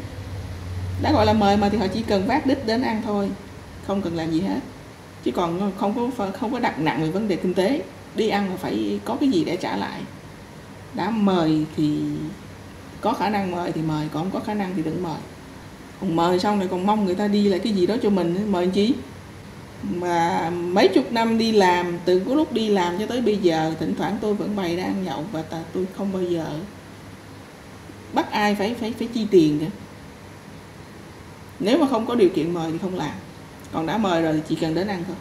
Đã 1.02 1.12
gọi 1.12 1.26
là 1.26 1.32
mời 1.32 1.56
mà 1.56 1.68
thì 1.68 1.78
họ 1.78 1.87
chỉ 1.87 2.02
cần 2.02 2.26
vác 2.26 2.46
đích 2.46 2.66
đến 2.66 2.82
ăn 2.82 3.02
thôi. 3.04 3.30
Không 3.87 4.02
cần 4.02 4.16
làm 4.16 4.30
gì 4.30 4.40
hết 4.40 4.61
chứ 5.25 5.31
còn 5.31 5.73
không 5.78 6.11
có 6.19 6.31
không 6.33 6.52
có 6.52 6.59
đặt 6.59 6.78
nặng 6.78 7.02
về 7.02 7.11
vấn 7.11 7.28
đề 7.28 7.37
kinh 7.37 7.54
tế. 7.54 7.83
Đi 8.14 8.28
ăn 8.28 8.50
là 8.50 8.57
phải 8.57 9.00
có 9.04 9.16
cái 9.21 9.28
gì 9.28 9.45
để 9.45 9.57
trả 9.57 9.76
lại. 9.76 10.00
Đã 10.95 11.11
mời 11.11 11.64
thì 11.76 11.99
có 13.00 13.12
khả 13.12 13.28
năng 13.28 13.50
mời 13.50 13.73
thì 13.73 13.83
mời, 13.83 14.09
còn 14.12 14.23
không 14.23 14.31
có 14.31 14.47
khả 14.47 14.54
năng 14.54 14.73
thì 14.76 14.83
đừng 14.83 15.02
mời. 15.02 15.19
Còn 16.00 16.16
mời 16.16 16.38
xong 16.38 16.59
rồi 16.59 16.69
còn 16.69 16.87
mong 16.87 17.04
người 17.04 17.14
ta 17.14 17.28
đi 17.28 17.49
lại 17.49 17.59
cái 17.59 17.73
gì 17.73 17.87
đó 17.87 17.95
cho 18.02 18.11
mình, 18.11 18.52
mời 18.52 18.66
chi? 18.66 18.95
Mà 19.83 20.50
mấy 20.50 20.88
chục 20.88 21.12
năm 21.12 21.38
đi 21.38 21.52
làm, 21.52 21.99
từ 22.04 22.19
cái 22.19 22.37
lúc 22.37 22.52
đi 22.52 22.69
làm 22.69 22.99
cho 22.99 23.07
tới 23.07 23.21
bây 23.21 23.37
giờ, 23.37 23.75
thỉnh 23.81 23.95
thoảng 23.99 24.19
tôi 24.21 24.35
vẫn 24.35 24.57
bày 24.57 24.76
ra 24.76 24.85
ăn 24.85 25.04
nhậu 25.04 25.25
và 25.33 25.43
tôi 25.73 25.87
không 25.97 26.12
bao 26.12 26.23
giờ 26.23 26.47
bắt 28.12 28.31
ai 28.31 28.54
phải 28.54 28.75
phải 28.75 28.95
phải 28.99 29.09
chi 29.14 29.26
tiền 29.31 29.59
cả. 29.61 29.66
Nếu 31.61 31.78
mà 31.78 31.87
không 31.87 32.07
có 32.07 32.14
điều 32.14 32.28
kiện 32.28 32.54
mời 32.54 32.73
thì 32.73 32.78
không 32.78 32.95
làm 32.95 33.14
còn 33.75 33.87
đã 33.87 33.99
mời 33.99 34.23
rồi 34.23 34.33
thì 34.33 34.40
chỉ 34.49 34.54
cần 34.54 34.75
đến 34.75 34.88
ăn 34.88 35.04
thôi. 35.07 35.16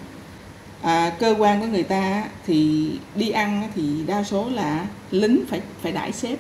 À, 0.82 1.10
cơ 1.20 1.36
quan 1.40 1.62
của 1.62 1.68
người 1.68 1.84
ta 1.84 2.24
thì 2.46 2.90
đi 3.16 3.30
ăn 3.30 3.70
thì 3.76 4.04
đa 4.08 4.24
số 4.24 4.50
là 4.50 4.86
lính 5.12 5.44
phải 5.48 5.62
phải 5.82 5.92
đãi 5.92 6.12
xếp 6.12 6.38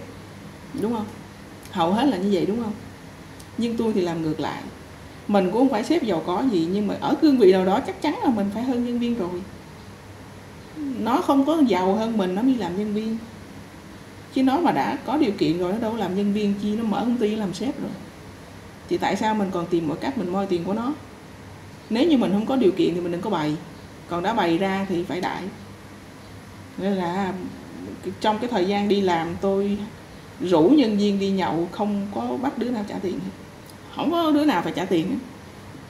đúng 0.81 0.93
không? 0.93 1.05
Hầu 1.71 1.93
hết 1.93 2.05
là 2.05 2.17
như 2.17 2.29
vậy 2.33 2.45
đúng 2.45 2.63
không? 2.63 2.73
Nhưng 3.57 3.77
tôi 3.77 3.93
thì 3.93 4.01
làm 4.01 4.21
ngược 4.21 4.39
lại. 4.39 4.61
Mình 5.27 5.51
cũng 5.51 5.61
không 5.61 5.69
phải 5.69 5.83
sếp 5.83 6.03
giàu 6.03 6.23
có 6.25 6.43
gì 6.51 6.67
nhưng 6.73 6.87
mà 6.87 6.95
ở 7.01 7.15
cương 7.21 7.37
vị 7.37 7.51
nào 7.51 7.65
đó 7.65 7.79
chắc 7.79 8.01
chắn 8.01 8.19
là 8.23 8.29
mình 8.29 8.49
phải 8.53 8.63
hơn 8.63 8.85
nhân 8.85 8.99
viên 8.99 9.15
rồi. 9.15 9.41
Nó 10.77 11.21
không 11.21 11.45
có 11.45 11.61
giàu 11.67 11.95
hơn 11.95 12.17
mình 12.17 12.35
nó 12.35 12.41
mới 12.41 12.55
làm 12.55 12.77
nhân 12.77 12.93
viên. 12.93 13.17
Chứ 14.33 14.43
nó 14.43 14.57
mà 14.57 14.71
đã 14.71 14.97
có 15.05 15.17
điều 15.17 15.31
kiện 15.31 15.57
rồi 15.57 15.73
nó 15.73 15.79
đâu 15.79 15.95
làm 15.95 16.15
nhân 16.15 16.33
viên 16.33 16.53
chi 16.61 16.75
nó 16.75 16.83
mở 16.83 16.99
công 16.99 17.17
ty 17.17 17.35
làm 17.35 17.53
sếp 17.53 17.81
rồi. 17.81 17.91
Thì 18.89 18.97
tại 18.97 19.15
sao 19.15 19.35
mình 19.35 19.49
còn 19.51 19.65
tìm 19.65 19.87
mọi 19.87 19.97
cách 19.97 20.17
mình 20.17 20.29
moi 20.29 20.45
tiền 20.45 20.63
của 20.63 20.73
nó? 20.73 20.93
Nếu 21.93 22.07
như 22.07 22.17
mình 22.17 22.31
không 22.31 22.45
có 22.45 22.55
điều 22.55 22.71
kiện 22.71 22.93
thì 22.93 23.01
mình 23.01 23.11
đừng 23.11 23.21
có 23.21 23.29
bày. 23.29 23.55
Còn 24.09 24.23
đã 24.23 24.33
bày 24.33 24.57
ra 24.57 24.85
thì 24.89 25.03
phải 25.03 25.21
đại. 25.21 25.41
Nên 26.77 26.93
là 26.93 27.33
trong 28.21 28.39
cái 28.39 28.49
thời 28.49 28.65
gian 28.65 28.87
đi 28.87 29.01
làm 29.01 29.27
tôi 29.41 29.77
rủ 30.41 30.61
nhân 30.61 30.97
viên 30.97 31.19
đi 31.19 31.29
nhậu, 31.29 31.67
không 31.71 32.07
có 32.15 32.37
bắt 32.41 32.57
đứa 32.57 32.69
nào 32.69 32.85
trả 32.89 32.95
tiền 33.01 33.19
không 33.95 34.11
có 34.11 34.31
đứa 34.31 34.45
nào 34.45 34.61
phải 34.61 34.73
trả 34.75 34.85
tiền 34.85 35.19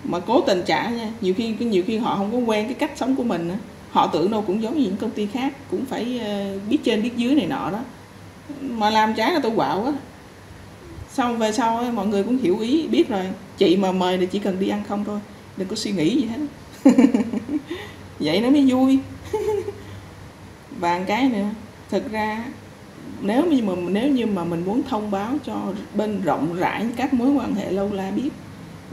mà 0.04 0.20
cố 0.20 0.42
tình 0.42 0.62
trả 0.66 0.90
nha. 0.90 1.12
Nhiều 1.22 1.34
khi 1.38 1.56
nhiều 1.60 1.84
khi 1.88 1.98
họ 1.98 2.16
không 2.18 2.32
có 2.32 2.38
quen 2.38 2.66
cái 2.66 2.74
cách 2.74 2.92
sống 2.96 3.16
của 3.16 3.24
mình 3.24 3.52
họ 3.92 4.08
tưởng 4.08 4.32
đâu 4.32 4.44
cũng 4.48 4.62
giống 4.62 4.78
như 4.78 4.84
những 4.84 4.98
công 4.98 5.12
ty 5.12 5.28
khác, 5.28 5.54
cũng 5.72 5.86
phải 5.86 6.20
ờ, 6.20 6.60
biết 6.70 6.78
trên 6.84 7.04
biết 7.04 7.12
dưới 7.18 7.36
này 7.36 7.46
nọ 7.46 7.70
đó. 7.72 7.80
Mà 8.62 8.90
làm 8.90 9.14
trái 9.14 9.34
là 9.34 9.40
tôi 9.44 9.52
quạo 9.56 9.86
á 9.86 9.92
xong 11.10 11.38
về 11.38 11.52
sau 11.52 11.84
mọi 11.94 12.08
người 12.08 12.24
cũng 12.24 12.38
hiểu 12.38 12.60
ý, 12.60 12.88
biết 12.88 13.10
rồi. 13.10 13.24
Chị 13.58 13.78
mà 13.78 13.92
mời 13.92 14.18
thì 14.18 14.26
chỉ 14.26 14.40
cần 14.40 14.60
đi 14.60 14.70
ăn 14.70 14.84
không 14.88 15.06
thôi 15.06 15.20
đừng 15.58 15.68
có 15.68 15.76
suy 15.76 15.92
nghĩ 15.92 16.16
gì 16.16 16.26
hết 16.26 16.40
vậy 18.20 18.42
nó 18.42 18.50
mới 18.50 18.66
vui. 18.72 19.00
Và 20.80 20.98
một 20.98 21.06
cái 21.08 21.30
nữa 21.30 21.50
thực 21.90 22.12
ra 22.12 22.46
nếu 23.22 23.46
như 23.46 23.64
mà 23.64 23.74
nếu 23.90 24.12
như 24.12 24.26
mà 24.26 24.44
mình 24.44 24.66
muốn 24.66 24.82
thông 24.90 25.12
báo 25.12 25.36
cho 25.46 25.74
bên 25.96 26.22
rộng 26.22 26.56
rãi 26.56 26.86
các 26.96 27.14
mối 27.14 27.32
quan 27.32 27.56
hệ 27.56 27.72
lâu 27.72 27.90
la 27.94 28.12
biết 28.12 28.30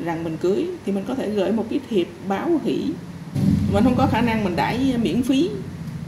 rằng 0.04 0.24
mình 0.24 0.36
cưới 0.36 0.66
thì 0.86 0.92
mình 0.92 1.04
có 1.08 1.14
thể 1.14 1.30
gửi 1.30 1.52
một 1.52 1.64
cái 1.70 1.80
thiệp 1.90 2.08
báo 2.28 2.60
hỷ. 2.64 2.84
Mình 3.72 3.84
không 3.84 3.94
có 3.96 4.06
khả 4.06 4.20
năng 4.20 4.44
mình 4.44 4.56
đãi 4.56 4.94
miễn 5.02 5.22
phí. 5.22 5.50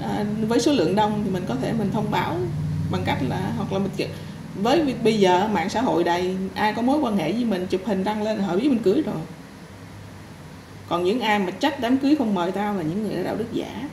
À, 0.02 0.25
với 0.49 0.61
số 0.61 0.73
lượng 0.73 0.97
đông 0.97 1.23
thì 1.25 1.30
mình 1.30 1.44
có 1.49 1.54
thể 1.62 1.73
mình 1.73 1.90
thông 1.92 2.11
báo 2.11 2.37
bằng 2.92 3.02
cách 3.04 3.18
là 3.28 3.52
hoặc 3.56 3.73
là 3.73 3.78
mình 3.78 4.09
với 4.62 4.94
bây 5.04 5.18
giờ 5.18 5.49
mạng 5.52 5.68
xã 5.68 5.80
hội 5.80 6.04
đầy 6.04 6.37
ai 6.54 6.75
có 6.75 6.82
mối 6.82 6.99
quan 6.99 7.16
hệ 7.16 7.32
với 7.32 7.44
mình 7.44 7.66
chụp 7.66 7.80
hình 7.85 8.04
đăng 8.04 8.23
lên 8.23 8.38
họ 8.38 8.56
biết 8.56 8.68
mình 8.68 8.82
cưới 8.82 9.02
rồi 9.06 9.16
còn 10.92 11.04
những 11.04 11.20
ai 11.20 11.38
mà 11.38 11.50
trách 11.50 11.80
đám 11.80 11.99
cưới 11.99 12.16
không 12.16 12.34
mời 12.34 12.52
tao 12.52 12.75
là 12.75 12.82
những 12.82 13.02
người 13.02 13.16
đã 13.16 13.22
đạo 13.22 13.37
đức 13.37 13.52
giả. 13.52 13.88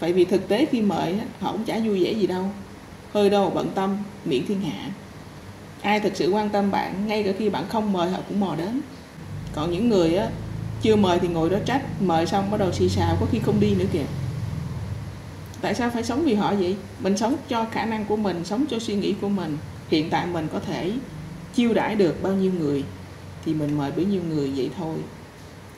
Vậy 0.00 0.12
vì 0.12 0.24
thực 0.24 0.48
tế 0.48 0.66
khi 0.70 0.82
mời 0.82 1.14
họ 1.40 1.52
cũng 1.52 1.64
chả 1.64 1.78
vui 1.78 2.04
vẻ 2.04 2.12
gì 2.12 2.26
đâu. 2.26 2.44
Hơi 3.12 3.30
đâu 3.30 3.52
bận 3.54 3.70
tâm, 3.74 3.98
miệng 4.24 4.46
thiên 4.46 4.60
hạ. 4.60 4.90
Ai 5.82 6.00
thực 6.00 6.16
sự 6.16 6.30
quan 6.30 6.48
tâm 6.48 6.70
bạn, 6.70 7.06
ngay 7.06 7.22
cả 7.22 7.30
khi 7.38 7.48
bạn 7.48 7.64
không 7.68 7.92
mời 7.92 8.10
họ 8.10 8.18
cũng 8.28 8.40
mò 8.40 8.54
đến. 8.58 8.80
Còn 9.54 9.70
những 9.70 9.88
người 9.88 10.16
á, 10.16 10.28
chưa 10.82 10.96
mời 10.96 11.18
thì 11.18 11.28
ngồi 11.28 11.50
đó 11.50 11.58
trách, 11.66 11.82
mời 12.00 12.26
xong 12.26 12.50
bắt 12.50 12.56
đầu 12.60 12.72
xì 12.72 12.88
xào 12.88 13.16
có 13.20 13.26
khi 13.32 13.38
không 13.38 13.60
đi 13.60 13.74
nữa 13.74 13.86
kìa. 13.92 14.06
Tại 15.60 15.74
sao 15.74 15.90
phải 15.90 16.02
sống 16.04 16.22
vì 16.24 16.34
họ 16.34 16.54
vậy? 16.54 16.76
Mình 17.00 17.16
sống 17.16 17.36
cho 17.48 17.66
khả 17.72 17.84
năng 17.84 18.04
của 18.04 18.16
mình, 18.16 18.44
sống 18.44 18.64
cho 18.70 18.78
suy 18.78 18.94
nghĩ 18.94 19.14
của 19.20 19.28
mình. 19.28 19.58
Hiện 19.88 20.10
tại 20.10 20.26
mình 20.26 20.48
có 20.52 20.58
thể 20.60 20.92
chiêu 21.54 21.74
đãi 21.74 21.94
được 21.94 22.22
bao 22.22 22.32
nhiêu 22.32 22.52
người 22.58 22.84
thì 23.44 23.54
mình 23.54 23.78
mời 23.78 23.90
bấy 23.90 24.04
nhiêu 24.04 24.22
người 24.28 24.52
vậy 24.56 24.70
thôi 24.78 24.96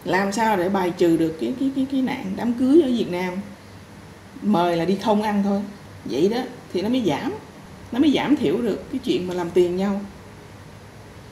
làm 0.05 0.33
sao 0.33 0.57
để 0.57 0.69
bài 0.69 0.93
trừ 0.99 1.17
được 1.17 1.37
cái 1.41 1.55
cái 1.61 1.71
cái 1.77 1.87
cái 1.93 2.03
nạn 2.03 2.33
đám 2.37 2.53
cưới 2.53 2.83
ở 2.83 2.89
Việt 2.89 3.11
Nam? 3.11 3.35
Mời 4.43 4.77
là 4.77 4.85
đi 4.85 4.97
không 4.97 5.23
ăn 5.23 5.43
thôi. 5.45 5.61
Vậy 6.05 6.29
đó 6.29 6.39
thì 6.73 6.83
nó 6.83 6.89
mới 6.89 7.03
giảm 7.07 7.33
nó 7.93 7.99
mới 8.01 8.13
giảm 8.15 8.37
thiểu 8.37 8.63
được 8.63 8.91
cái 8.93 9.01
chuyện 9.05 9.27
mà 9.27 9.35
làm 9.35 9.51
tiền 9.51 9.77
nhau. 9.77 10.01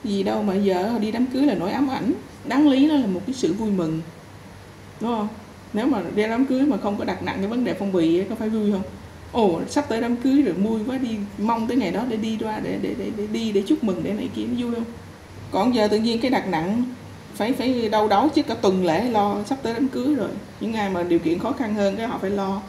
Gì 0.03 0.23
đâu 0.23 0.43
mà 0.43 0.55
giờ 0.55 0.99
đi 1.01 1.11
đám 1.11 1.25
cưới 1.25 1.45
là 1.45 1.53
nỗi 1.53 1.71
ám 1.71 1.87
ảnh. 1.87 2.13
Đáng 2.45 2.69
lý 2.69 2.87
nó 2.87 2.95
là 2.95 3.07
một 3.07 3.21
cái 3.25 3.33
sự 3.33 3.53
vui 3.53 3.71
mừng. 3.71 4.01
Đúng 5.01 5.09
không? 5.09 5.27
Nếu 5.73 5.87
mà 5.87 6.01
đi 6.15 6.23
đám 6.23 6.45
cưới 6.45 6.61
mà 6.61 6.77
không 6.77 6.97
có 6.97 7.05
đặt 7.05 7.23
nặng 7.23 7.35
cái 7.37 7.47
vấn 7.47 7.63
đề 7.63 7.73
phong 7.73 7.91
bì 7.91 8.19
ấy, 8.19 8.25
có 8.29 8.35
phải 8.35 8.49
vui 8.49 8.71
không? 8.71 8.81
Ồ 9.31 9.61
sắp 9.69 9.85
tới 9.89 10.01
đám 10.01 10.15
cưới 10.15 10.41
rồi 10.41 10.53
vui 10.53 10.79
quá 10.87 10.97
đi 10.97 11.09
mong 11.37 11.67
tới 11.67 11.77
ngày 11.77 11.91
đó 11.91 12.03
để 12.09 12.17
đi 12.17 12.37
ra 12.37 12.59
để, 12.63 12.79
để, 12.81 12.95
để, 12.97 13.11
để 13.17 13.27
đi 13.27 13.51
để 13.51 13.63
chúc 13.67 13.83
mừng 13.83 14.03
để 14.03 14.13
này 14.13 14.29
kia 14.35 14.43
nó 14.45 14.65
vui 14.65 14.75
không? 14.75 14.85
Còn 15.51 15.75
giờ 15.75 15.87
tự 15.87 15.97
nhiên 15.97 16.19
cái 16.21 16.31
đặt 16.31 16.47
nặng 16.47 16.83
phải 17.35 17.53
phải 17.53 17.89
đau 17.89 18.07
đớn 18.07 18.29
chứ 18.29 18.43
cả 18.43 18.53
tuần 18.53 18.85
lễ 18.85 19.09
lo 19.09 19.37
sắp 19.45 19.57
tới 19.63 19.73
đám 19.73 19.87
cưới 19.87 20.15
rồi. 20.15 20.29
Những 20.59 20.73
ai 20.73 20.89
mà 20.89 21.03
điều 21.03 21.19
kiện 21.19 21.39
khó 21.39 21.51
khăn 21.51 21.75
hơn 21.75 21.95
cái 21.97 22.07
họ 22.07 22.17
phải 22.21 22.29
lo. 22.29 22.61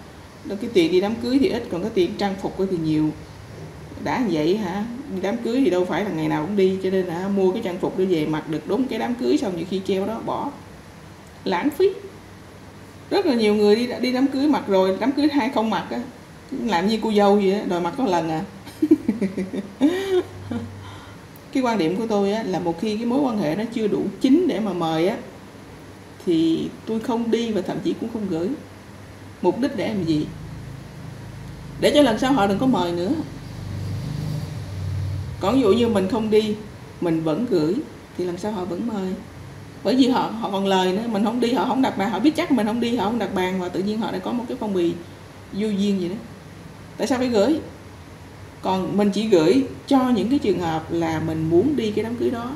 Cái 0.48 0.70
tiền 0.72 0.92
đi 0.92 1.00
đám 1.00 1.14
cưới 1.14 1.38
thì 1.40 1.48
ít 1.48 1.64
còn 1.70 1.82
cái 1.82 1.90
tiền 1.94 2.10
trang 2.18 2.34
phục 2.42 2.56
thì 2.70 2.76
nhiều. 2.76 3.10
Đã 4.04 4.22
vậy 4.30 4.56
hả? 4.56 4.84
Đám 5.22 5.36
cưới 5.36 5.60
thì 5.64 5.70
đâu 5.70 5.84
phải 5.84 6.04
là 6.04 6.10
ngày 6.10 6.28
nào 6.28 6.46
cũng 6.46 6.56
đi 6.56 6.78
cho 6.82 6.90
nên 6.90 7.06
là 7.06 7.28
mua 7.28 7.50
cái 7.52 7.62
trang 7.64 7.78
phục 7.78 7.98
đưa 7.98 8.06
về 8.06 8.26
mặc 8.26 8.48
được 8.48 8.68
đúng 8.68 8.88
cái 8.88 8.98
đám 8.98 9.14
cưới 9.14 9.38
xong 9.38 9.56
nhiều 9.56 9.66
khi 9.70 9.80
treo 9.86 10.06
đó 10.06 10.20
bỏ. 10.26 10.50
Lãng 11.44 11.70
phí. 11.70 11.88
Rất 13.10 13.26
là 13.26 13.34
nhiều 13.34 13.54
người 13.54 13.76
đi 13.76 13.88
đi 14.00 14.12
đám 14.12 14.26
cưới 14.26 14.48
mặc 14.48 14.62
rồi 14.68 14.96
đám 15.00 15.12
cưới 15.12 15.28
hai 15.32 15.50
không 15.54 15.70
mặc 15.70 15.86
á. 15.90 15.98
Làm 16.64 16.88
như 16.88 16.98
cô 17.02 17.12
dâu 17.12 17.36
vậy 17.36 17.50
đó, 17.50 17.58
đòi 17.66 17.80
mặc 17.80 17.94
có 17.98 18.04
lần 18.04 18.30
à. 18.30 18.42
cái 21.54 21.62
quan 21.62 21.78
điểm 21.78 21.96
của 21.96 22.06
tôi 22.06 22.32
á, 22.32 22.42
là 22.42 22.58
một 22.58 22.80
khi 22.80 22.96
cái 22.96 23.06
mối 23.06 23.20
quan 23.20 23.38
hệ 23.38 23.56
nó 23.56 23.64
chưa 23.74 23.88
đủ 23.88 24.02
chính 24.20 24.48
để 24.48 24.60
mà 24.60 24.72
mời 24.72 25.08
á 25.08 25.16
thì 26.26 26.68
tôi 26.86 27.00
không 27.00 27.30
đi 27.30 27.52
và 27.52 27.62
thậm 27.62 27.76
chí 27.84 27.94
cũng 28.00 28.08
không 28.12 28.26
gửi. 28.30 28.48
Mục 29.42 29.60
đích 29.60 29.76
để 29.76 29.88
làm 29.88 30.04
gì? 30.04 30.26
Để 31.80 31.90
cho 31.94 32.02
lần 32.02 32.18
sau 32.18 32.32
họ 32.32 32.46
đừng 32.46 32.58
có 32.58 32.66
mời 32.66 32.92
nữa. 32.92 33.10
Còn 35.40 35.54
ví 35.54 35.60
dụ 35.60 35.72
như 35.72 35.88
mình 35.88 36.08
không 36.08 36.30
đi 36.30 36.56
mình 37.00 37.22
vẫn 37.22 37.46
gửi 37.50 37.74
thì 38.18 38.24
làm 38.24 38.38
sao 38.38 38.52
họ 38.52 38.64
vẫn 38.64 38.86
mời. 38.86 39.12
Bởi 39.84 39.96
vì 39.96 40.08
họ 40.08 40.20
họ 40.20 40.50
còn 40.50 40.66
lời 40.66 40.92
nữa 40.92 41.02
mình 41.06 41.24
không 41.24 41.40
đi 41.40 41.52
họ 41.52 41.64
không 41.68 41.82
đặt 41.82 41.98
bàn. 41.98 42.10
Họ 42.10 42.18
biết 42.18 42.36
chắc 42.36 42.52
mình 42.52 42.66
không 42.66 42.80
đi 42.80 42.96
họ 42.96 43.04
không 43.04 43.18
đặt 43.18 43.34
bàn 43.34 43.60
và 43.60 43.68
tự 43.68 43.80
nhiên 43.80 43.98
họ 43.98 44.10
đã 44.10 44.18
có 44.18 44.32
một 44.32 44.44
cái 44.48 44.56
phong 44.60 44.74
bì 44.74 44.92
vô 45.52 45.68
duyên 45.68 46.00
gì 46.00 46.08
đó. 46.08 46.16
Tại 46.96 47.06
sao 47.06 47.18
phải 47.18 47.28
gửi? 47.28 47.60
Còn 48.64 48.96
mình 48.96 49.10
chỉ 49.10 49.28
gửi 49.28 49.64
cho 49.86 50.10
những 50.10 50.28
cái 50.28 50.38
trường 50.38 50.60
hợp 50.60 50.92
là 50.92 51.20
mình 51.26 51.50
muốn 51.50 51.76
đi 51.76 51.90
cái 51.90 52.04
đám 52.04 52.14
cưới 52.16 52.30
đó, 52.30 52.50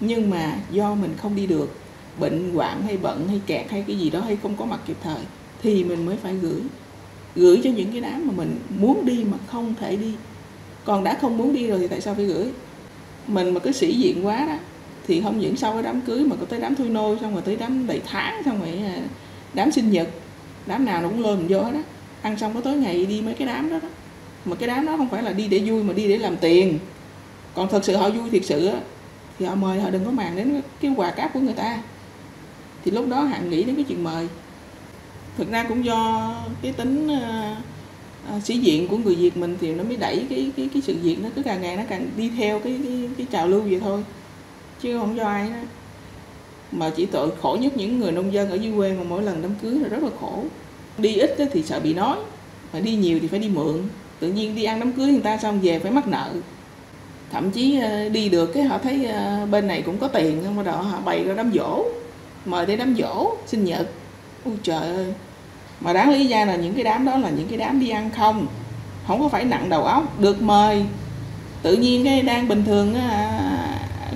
nhưng 0.00 0.30
mà 0.30 0.56
do 0.70 0.94
mình 0.94 1.10
không 1.16 1.36
đi 1.36 1.46
được, 1.46 1.74
bệnh 2.18 2.54
hoạn 2.54 2.82
hay 2.82 2.96
bận 2.96 3.28
hay 3.28 3.40
kẹt 3.46 3.70
hay 3.70 3.84
cái 3.86 3.98
gì 3.98 4.10
đó 4.10 4.20
hay 4.20 4.36
không 4.42 4.56
có 4.56 4.64
mặt 4.64 4.80
kịp 4.86 4.96
thời, 5.02 5.22
thì 5.62 5.84
mình 5.84 6.06
mới 6.06 6.16
phải 6.16 6.34
gửi. 6.34 6.60
Gửi 7.36 7.60
cho 7.64 7.70
những 7.70 7.92
cái 7.92 8.00
đám 8.00 8.26
mà 8.26 8.32
mình 8.36 8.58
muốn 8.78 9.06
đi 9.06 9.24
mà 9.30 9.38
không 9.46 9.74
thể 9.80 9.96
đi. 9.96 10.12
Còn 10.84 11.04
đã 11.04 11.18
không 11.20 11.38
muốn 11.38 11.54
đi 11.54 11.66
rồi 11.66 11.78
thì 11.78 11.88
tại 11.88 12.00
sao 12.00 12.14
phải 12.14 12.24
gửi? 12.24 12.46
Mình 13.26 13.54
mà 13.54 13.60
cứ 13.60 13.72
sĩ 13.72 13.94
diện 13.94 14.26
quá 14.26 14.46
đó, 14.46 14.56
thì 15.06 15.20
không 15.20 15.40
những 15.40 15.56
sau 15.56 15.72
cái 15.72 15.82
đám 15.82 16.00
cưới 16.00 16.20
mà 16.20 16.36
có 16.36 16.46
tới 16.46 16.60
đám 16.60 16.74
thôi 16.74 16.88
nôi, 16.88 17.18
xong 17.20 17.32
rồi 17.32 17.42
tới 17.42 17.56
đám 17.56 17.86
đầy 17.86 18.00
tháng, 18.06 18.42
xong 18.44 18.60
rồi 18.60 18.78
à, 18.84 18.98
đám 19.54 19.72
sinh 19.72 19.90
nhật, 19.90 20.08
đám 20.66 20.84
nào 20.84 21.02
nó 21.02 21.08
cũng 21.08 21.22
lôi 21.22 21.36
mình 21.36 21.46
vô 21.48 21.62
hết 21.62 21.72
đó 21.72 21.80
ăn 22.22 22.38
xong 22.38 22.54
có 22.54 22.60
tới 22.60 22.76
ngày 22.76 23.06
đi 23.06 23.20
mấy 23.20 23.34
cái 23.34 23.46
đám 23.46 23.70
đó 23.70 23.78
đó 23.82 23.88
mà 24.44 24.56
cái 24.56 24.68
đám 24.68 24.86
đó 24.86 24.96
không 24.96 25.08
phải 25.08 25.22
là 25.22 25.32
đi 25.32 25.48
để 25.48 25.58
vui 25.58 25.82
mà 25.82 25.92
đi 25.92 26.08
để 26.08 26.18
làm 26.18 26.36
tiền. 26.36 26.78
Còn 27.54 27.68
thật 27.68 27.84
sự 27.84 27.96
họ 27.96 28.10
vui 28.10 28.30
thiệt 28.30 28.44
sự 28.44 28.66
á 28.66 28.80
thì 29.38 29.46
họ 29.46 29.54
mời 29.54 29.80
họ 29.80 29.90
đừng 29.90 30.04
có 30.04 30.10
màng 30.10 30.36
đến 30.36 30.60
cái 30.80 30.92
quà 30.96 31.10
cáp 31.10 31.32
của 31.32 31.40
người 31.40 31.54
ta. 31.54 31.82
Thì 32.84 32.90
lúc 32.90 33.08
đó 33.08 33.22
hạn 33.22 33.50
nghĩ 33.50 33.64
đến 33.64 33.74
cái 33.74 33.84
chuyện 33.88 34.04
mời. 34.04 34.28
Thực 35.36 35.50
ra 35.50 35.64
cũng 35.68 35.84
do 35.84 36.34
cái 36.62 36.72
tính 36.72 37.06
uh, 37.06 38.36
uh, 38.36 38.42
sĩ 38.42 38.58
diện 38.58 38.88
của 38.88 38.96
người 38.96 39.14
việt 39.14 39.36
mình 39.36 39.56
thì 39.60 39.74
nó 39.74 39.84
mới 39.84 39.96
đẩy 39.96 40.26
cái 40.30 40.50
cái 40.56 40.68
cái 40.74 40.82
sự 40.82 40.96
việc 41.02 41.16
nó 41.22 41.28
cứ 41.36 41.42
càng 41.42 41.62
ngày 41.62 41.76
nó 41.76 41.82
càng 41.88 42.10
đi 42.16 42.30
theo 42.38 42.60
cái 42.60 42.80
cái, 42.84 43.08
cái 43.18 43.26
trào 43.32 43.48
lưu 43.48 43.60
vậy 43.60 43.80
thôi 43.80 44.04
chứ 44.80 44.98
không 44.98 45.16
do 45.16 45.24
ai 45.24 45.50
đó 45.50 45.56
mà 46.72 46.90
chỉ 46.96 47.06
tội 47.06 47.30
khổ 47.42 47.58
nhất 47.60 47.76
những 47.76 48.00
người 48.00 48.12
nông 48.12 48.32
dân 48.32 48.50
ở 48.50 48.54
dưới 48.54 48.72
quê 48.76 48.92
mà 48.92 49.02
mỗi 49.08 49.22
lần 49.22 49.42
đám 49.42 49.54
cưới 49.62 49.74
là 49.74 49.88
rất 49.88 50.02
là 50.02 50.10
khổ. 50.20 50.44
Đi 50.98 51.14
ít 51.14 51.36
thì 51.52 51.62
sợ 51.62 51.80
bị 51.80 51.94
nói 51.94 52.18
mà 52.72 52.80
đi 52.80 52.94
nhiều 52.94 53.18
thì 53.22 53.28
phải 53.28 53.38
đi 53.38 53.48
mượn 53.48 53.82
tự 54.20 54.32
nhiên 54.32 54.54
đi 54.54 54.64
ăn 54.64 54.80
đám 54.80 54.92
cưới 54.92 55.12
người 55.12 55.20
ta 55.20 55.38
xong 55.38 55.60
về 55.60 55.78
phải 55.78 55.90
mắc 55.90 56.08
nợ. 56.08 56.30
Thậm 57.32 57.50
chí 57.50 57.78
ờ, 57.78 58.08
đi 58.08 58.28
được 58.28 58.46
cái 58.46 58.62
họ 58.62 58.78
thấy 58.78 59.04
ờ, 59.04 59.46
bên 59.50 59.66
này 59.66 59.82
cũng 59.82 59.98
có 59.98 60.08
tiền 60.08 60.42
không 60.44 60.56
bắt 60.56 60.66
đầu 60.66 60.76
họ 60.76 60.98
bày 61.04 61.24
ra 61.24 61.34
đám 61.34 61.52
dỗ 61.54 61.84
mời 62.44 62.66
tới 62.66 62.76
đám 62.76 62.94
dỗ 62.98 63.32
sinh 63.46 63.64
nhật. 63.64 63.90
Ôi 64.44 64.54
trời 64.62 64.96
ơi. 64.96 65.14
Mà 65.80 65.92
đáng 65.92 66.10
lý 66.10 66.28
ra 66.28 66.44
là 66.44 66.56
những 66.56 66.74
cái 66.74 66.84
đám 66.84 67.04
đó 67.04 67.16
là 67.16 67.30
những 67.30 67.48
cái 67.48 67.58
đám 67.58 67.80
đi 67.80 67.90
ăn 67.90 68.10
không. 68.16 68.46
Không 69.06 69.20
có 69.20 69.28
phải 69.28 69.44
nặng 69.44 69.68
đầu 69.68 69.84
óc. 69.84 70.20
Được 70.20 70.42
mời. 70.42 70.84
Tự 71.62 71.76
nhiên 71.76 72.04
cái 72.04 72.22
đang 72.22 72.48
bình 72.48 72.64
thường 72.64 72.94
à, 72.94 73.40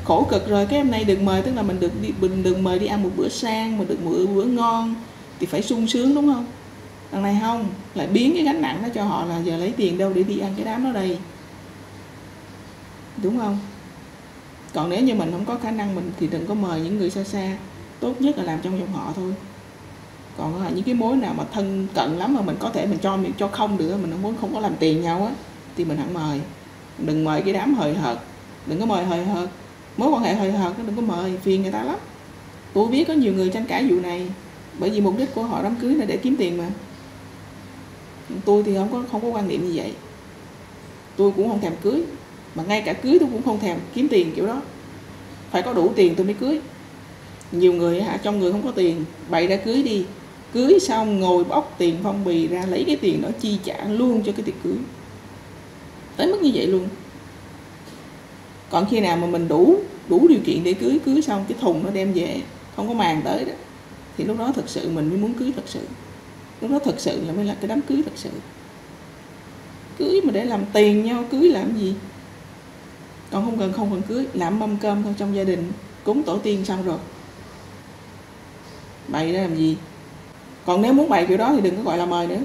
khổ 0.05 0.27
cực 0.31 0.49
rồi. 0.49 0.67
Cái 0.67 0.81
hôm 0.81 0.91
nay 0.91 1.05
được 1.05 1.21
mời, 1.23 1.43
tức 1.43 1.53
là 1.57 1.63
mình 1.63 1.81
được 1.81 2.03
đi, 2.03 2.09
mình 2.21 2.43
được 2.43 2.59
mời 2.59 2.79
đi 2.79 2.87
ăn 2.87 3.03
một 3.03 3.11
bữa 3.17 3.29
sang 3.29 3.79
mà 3.79 3.85
được 3.89 4.05
một 4.05 4.11
bữa 4.35 4.45
ngon 4.45 4.95
thì 5.41 5.47
phải 5.47 5.63
sung 5.63 5.89
sướng, 5.89 6.15
đúng 6.15 6.35
không? 6.35 6.47
Đằng 7.15 7.23
này 7.23 7.39
không? 7.41 7.69
Lại 7.95 8.07
biến 8.07 8.33
cái 8.35 8.45
gánh 8.45 8.63
nặng 8.63 8.83
đó 8.83 8.89
cho 8.95 9.05
họ 9.05 9.25
là 9.25 9.39
giờ 9.39 9.57
lấy 9.57 9.73
tiền 9.77 9.99
đâu 9.99 10.13
để 10.15 10.23
đi 10.23 10.39
ăn 10.39 10.55
cái 10.57 10.65
đám 10.65 10.85
đó 10.85 10.93
đây. 10.93 11.19
Đúng 13.23 13.39
không? 13.39 13.59
Còn 14.75 14.91
nếu 14.91 15.03
như 15.03 15.15
mình 15.15 15.31
không 15.33 15.45
có 15.45 15.59
khả 15.63 15.71
năng 15.71 15.95
mình 15.95 16.13
thì 16.21 16.27
đừng 16.27 16.47
có 16.47 16.55
mời 16.55 16.81
những 16.81 16.99
người 16.99 17.11
xa 17.11 17.25
xa. 17.25 17.57
Tốt 18.01 18.21
nhất 18.21 18.39
là 18.39 18.45
làm 18.45 18.59
trong 18.63 18.79
dòng 18.79 18.93
họ 18.93 19.13
thôi. 19.17 19.35
Còn 20.39 20.63
là 20.63 20.71
những 20.71 20.85
cái 20.85 20.95
mối 20.95 21.17
nào 21.17 21.35
mà 21.37 21.45
thân 21.53 21.87
cận 21.95 22.19
lắm 22.19 22.35
mà 22.35 22.43
mình 22.43 22.57
có 22.59 22.71
thể 22.71 22.87
mình 22.87 22.99
cho 23.03 23.17
mình 23.17 23.33
cho 23.39 23.49
không 23.49 23.79
được 23.79 23.97
mình 24.03 24.11
không 24.11 24.23
muốn 24.23 24.35
không 24.41 24.55
có 24.55 24.61
làm 24.61 24.73
tiền 24.79 25.03
nhau 25.03 25.27
á, 25.27 25.33
thì 25.77 25.85
mình 25.85 25.99
hẳn 25.99 26.15
mời. 26.15 26.41
Đừng 26.99 27.25
mời 27.25 27.43
cái 27.43 27.53
đám 27.55 27.75
hời 27.75 27.95
hợt. 27.95 28.19
Đừng 28.67 28.81
có 28.81 28.87
mời 28.87 29.05
hời 29.05 29.25
hợt. 29.25 29.49
Mối 29.97 30.11
quan 30.11 30.23
hệ 30.23 30.35
hời 30.35 30.53
hợt 30.53 30.73
đừng 30.87 30.97
có 30.97 31.03
mời, 31.03 31.37
phiền 31.43 31.63
người 31.63 31.73
ta 31.73 31.83
lắm. 31.83 31.97
Tôi 32.73 32.89
biết 32.89 33.05
có 33.09 33.15
nhiều 33.15 33.33
người 33.33 33.51
tranh 33.51 33.65
cãi 33.65 33.87
vụ 33.89 34.01
này, 34.01 34.31
bởi 34.79 34.91
vì 34.91 35.01
mục 35.01 35.15
đích 35.19 35.35
của 35.35 35.43
họ 35.43 35.63
đám 35.63 35.77
cưới 35.77 35.95
là 35.95 36.05
để 36.05 36.17
kiếm 36.17 36.37
tiền 36.37 36.59
mà 36.59 36.65
tôi 38.45 38.63
thì 38.63 38.75
không 38.75 38.89
có 38.93 39.03
không 39.13 39.21
có 39.21 39.29
quan 39.29 39.49
niệm 39.49 39.69
như 39.69 39.73
vậy. 39.75 39.93
Tôi 41.17 41.33
cũng 41.37 41.49
không 41.49 41.61
thèm 41.61 41.73
cưới. 41.83 42.03
Mà 42.55 42.65
ngay 42.69 42.83
cả 42.83 42.93
cưới 42.93 43.17
tôi 43.21 43.29
cũng 43.33 43.43
không 43.43 43.61
thèm 43.61 43.79
kiếm 43.95 44.09
tiền 44.09 44.33
kiểu 44.37 44.47
đó. 44.47 44.63
Phải 45.51 45.63
có 45.63 45.73
đủ 45.73 45.93
tiền 45.97 46.15
tôi 46.15 46.27
mới 46.27 46.35
cưới. 46.35 46.61
Nhiều 47.53 47.73
người 47.73 48.03
hả, 48.03 48.17
trong 48.23 48.39
người 48.39 48.53
không 48.53 48.63
có 48.63 48.71
tiền, 48.71 49.05
bày 49.29 49.47
ra 49.47 49.57
cưới 49.57 49.83
đi. 49.83 50.05
Cưới 50.53 50.79
xong 50.81 51.21
ngồi 51.21 51.45
bóc 51.45 51.75
tiền 51.79 51.97
phong 52.03 52.25
bì 52.25 52.49
ra 52.49 52.67
lấy 52.67 52.85
cái 52.87 52.97
tiền 52.97 53.23
đó 53.23 53.29
chi 53.41 53.59
trả 53.65 53.85
luôn 53.85 54.23
cho 54.27 54.33
cái 54.33 54.43
tiệc 54.43 54.55
cưới. 54.65 54.77
Tới 56.17 56.27
mức 56.27 56.43
như 56.43 56.51
vậy 56.55 56.67
luôn. 56.67 56.89
Còn 58.71 58.87
khi 58.91 59.01
nào 59.01 59.17
mà 59.17 59.27
mình 59.27 59.49
đủ 59.49 59.79
đủ 60.09 60.29
điều 60.29 60.39
kiện 60.45 60.65
để 60.65 60.73
cưới 60.73 60.99
cưới 61.05 61.23
xong 61.23 61.45
cái 61.49 61.59
thùng 61.61 61.85
nó 61.85 61.91
đem 61.91 62.13
về, 62.13 62.41
không 62.77 62.89
có 62.89 62.95
màng 62.95 63.21
tới 63.25 63.45
đó, 63.45 63.53
thì 64.17 64.25
lúc 64.25 64.39
đó 64.39 64.53
thật 64.55 64.65
sự 64.67 64.89
mình 64.89 65.09
mới 65.09 65.19
muốn 65.19 65.35
cưới 65.35 65.53
thật 65.57 65.63
sự 65.67 65.81
lúc 66.61 66.71
đó 66.71 66.79
thật 66.85 66.95
sự 66.99 67.27
là 67.27 67.33
mới 67.33 67.45
là 67.45 67.55
cái 67.61 67.69
đám 67.69 67.81
cưới 67.81 68.03
thật 68.05 68.13
sự. 68.15 68.31
Cưới 69.99 70.21
mà 70.25 70.33
để 70.33 70.45
làm 70.45 70.65
tiền 70.73 71.05
nhau 71.05 71.25
cưới 71.31 71.49
làm 71.49 71.77
gì? 71.77 71.95
Còn 73.31 73.45
không 73.45 73.59
cần 73.59 73.73
không 73.73 73.91
cần 73.91 74.03
cưới 74.03 74.27
làm 74.35 74.59
mâm 74.59 74.77
cơm 74.77 75.03
thôi 75.03 75.15
trong 75.19 75.37
gia 75.37 75.45
đình 75.45 75.73
cúng 76.05 76.23
tổ 76.23 76.39
tiên 76.39 76.65
xong 76.65 76.85
rồi. 76.85 76.99
Bày 79.09 79.33
ra 79.33 79.41
làm 79.41 79.57
gì? 79.57 79.77
Còn 80.67 80.83
nếu 80.83 80.93
muốn 80.93 81.09
bày 81.09 81.27
kiểu 81.27 81.37
đó 81.37 81.53
thì 81.55 81.61
đừng 81.61 81.77
có 81.77 81.83
gọi 81.83 81.99
là 81.99 82.07
mời 82.07 82.27
nữa. 82.27 82.41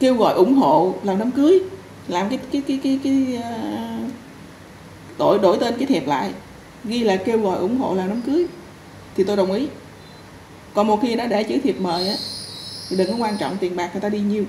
Kêu 0.00 0.14
gọi 0.14 0.34
ủng 0.34 0.54
hộ 0.54 0.94
làm 1.02 1.18
đám 1.18 1.30
cưới 1.30 1.62
làm 2.08 2.28
cái 2.28 2.38
cái 2.52 2.62
cái 2.68 2.80
cái 2.82 2.98
cái, 3.04 3.26
cái 3.34 3.38
uh, 3.38 4.10
đổi 5.18 5.38
đổi 5.38 5.58
tên 5.60 5.74
cái 5.78 5.86
thiệp 5.86 6.06
lại. 6.06 6.32
Ghi 6.84 6.98
là 6.98 7.16
kêu 7.16 7.40
gọi 7.40 7.58
ủng 7.58 7.78
hộ 7.78 7.94
làm 7.94 8.08
đám 8.08 8.22
cưới 8.22 8.46
thì 9.16 9.24
tôi 9.24 9.36
đồng 9.36 9.52
ý 9.52 9.68
còn 10.78 10.86
một 10.86 10.98
khi 11.02 11.14
nó 11.14 11.26
để 11.26 11.42
chữ 11.42 11.58
thiệp 11.64 11.80
mời 11.80 12.08
á, 12.08 12.14
thì 12.90 12.96
đừng 12.96 13.08
có 13.08 13.16
quan 13.24 13.36
trọng 13.38 13.56
tiền 13.56 13.76
bạc 13.76 13.90
người 13.92 14.00
ta 14.00 14.08
đi 14.08 14.20
nhiêu. 14.20 14.44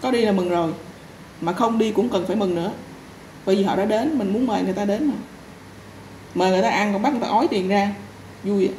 Có 0.00 0.10
đi 0.10 0.20
là 0.20 0.32
mừng 0.32 0.48
rồi, 0.48 0.72
mà 1.40 1.52
không 1.52 1.78
đi 1.78 1.90
cũng 1.90 2.08
cần 2.08 2.26
phải 2.26 2.36
mừng 2.36 2.54
nữa. 2.54 2.72
Bởi 3.46 3.56
vì 3.56 3.62
họ 3.62 3.76
đã 3.76 3.84
đến, 3.84 4.18
mình 4.18 4.32
muốn 4.32 4.46
mời 4.46 4.62
người 4.62 4.72
ta 4.72 4.84
đến 4.84 5.06
mà. 5.06 5.14
Mời 6.34 6.50
người 6.50 6.62
ta 6.62 6.70
ăn 6.70 6.92
còn 6.92 7.02
bắt 7.02 7.12
người 7.12 7.22
ta 7.22 7.28
ói 7.28 7.48
tiền 7.48 7.68
ra, 7.68 7.94
vui 8.44 8.66
vậy. 8.66 8.74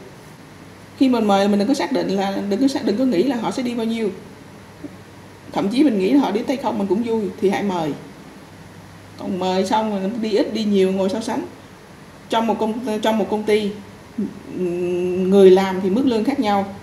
khi 0.98 1.10
mình 1.10 1.24
mời 1.24 1.48
mình 1.48 1.60
đừng 1.60 1.68
có 1.68 1.74
xác 1.74 1.92
định 1.92 2.08
là, 2.08 2.38
đừng 2.50 2.62
có 2.62 2.68
xác, 2.68 2.86
đừng 2.86 2.98
có 2.98 3.04
nghĩ 3.04 3.24
là 3.24 3.36
họ 3.36 3.52
sẽ 3.52 3.64
đi 3.64 3.76
bao 3.76 3.86
nhiêu. 3.86 4.12
Thậm 5.52 5.70
chí 5.70 5.84
mình 5.84 6.00
nghĩ 6.00 6.12
là 6.12 6.20
họ 6.20 6.32
đi 6.32 6.42
tay 6.42 6.58
không, 6.58 6.78
mình 6.78 6.88
cũng 6.88 7.04
vui, 7.04 7.22
thì 7.42 7.50
hãy 7.50 7.64
mời. 7.64 7.94
Còn 9.18 9.40
mời 9.40 9.66
xong 9.66 9.90
rồi, 9.92 10.12
đi 10.22 10.32
ít, 10.32 10.54
đi 10.54 10.64
nhiều, 10.64 10.92
ngồi 10.92 11.10
so 11.10 11.22
sánh. 11.22 11.42
Trong 12.30 12.48
một 12.48 12.56
công, 12.60 13.02
trong 13.02 13.18
một 13.18 13.28
công 13.30 13.44
ty 13.44 13.72
người 15.30 15.52
làm 15.52 15.82
thì 15.82 15.90
mức 15.90 16.06
lương 16.06 16.24
khác 16.24 16.40
nhau. 16.40 16.76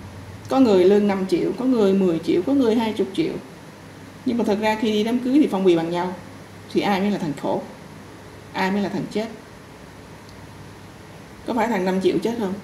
Có 0.48 0.60
người 0.60 0.84
lương 0.84 1.08
5 1.08 1.26
triệu, 1.28 1.52
có 1.58 1.64
người 1.64 1.94
10 1.94 2.18
triệu, 2.18 2.42
có 2.46 2.52
người 2.54 2.74
20 2.74 3.06
triệu. 3.14 3.32
Nhưng 4.26 4.38
mà 4.38 4.44
thật 4.44 4.58
ra 4.60 4.78
khi 4.80 4.92
đi 4.92 5.04
đám 5.04 5.18
cưới 5.18 5.38
thì 5.42 5.48
phong 5.50 5.64
bì 5.64 5.76
bằng 5.76 5.90
nhau, 5.90 6.14
thì 6.72 6.80
ai 6.80 7.00
mới 7.00 7.10
là 7.10 7.18
thằng 7.18 7.32
khổ? 7.42 7.62
Ai 8.52 8.70
mới 8.70 8.82
là 8.82 8.88
thằng 8.88 9.04
chết? 9.10 9.28
Có 11.46 11.54
phải 11.54 11.68
thằng 11.68 11.84
5 11.84 12.00
triệu 12.02 12.18
chết 12.18 12.34
không? 12.38 12.54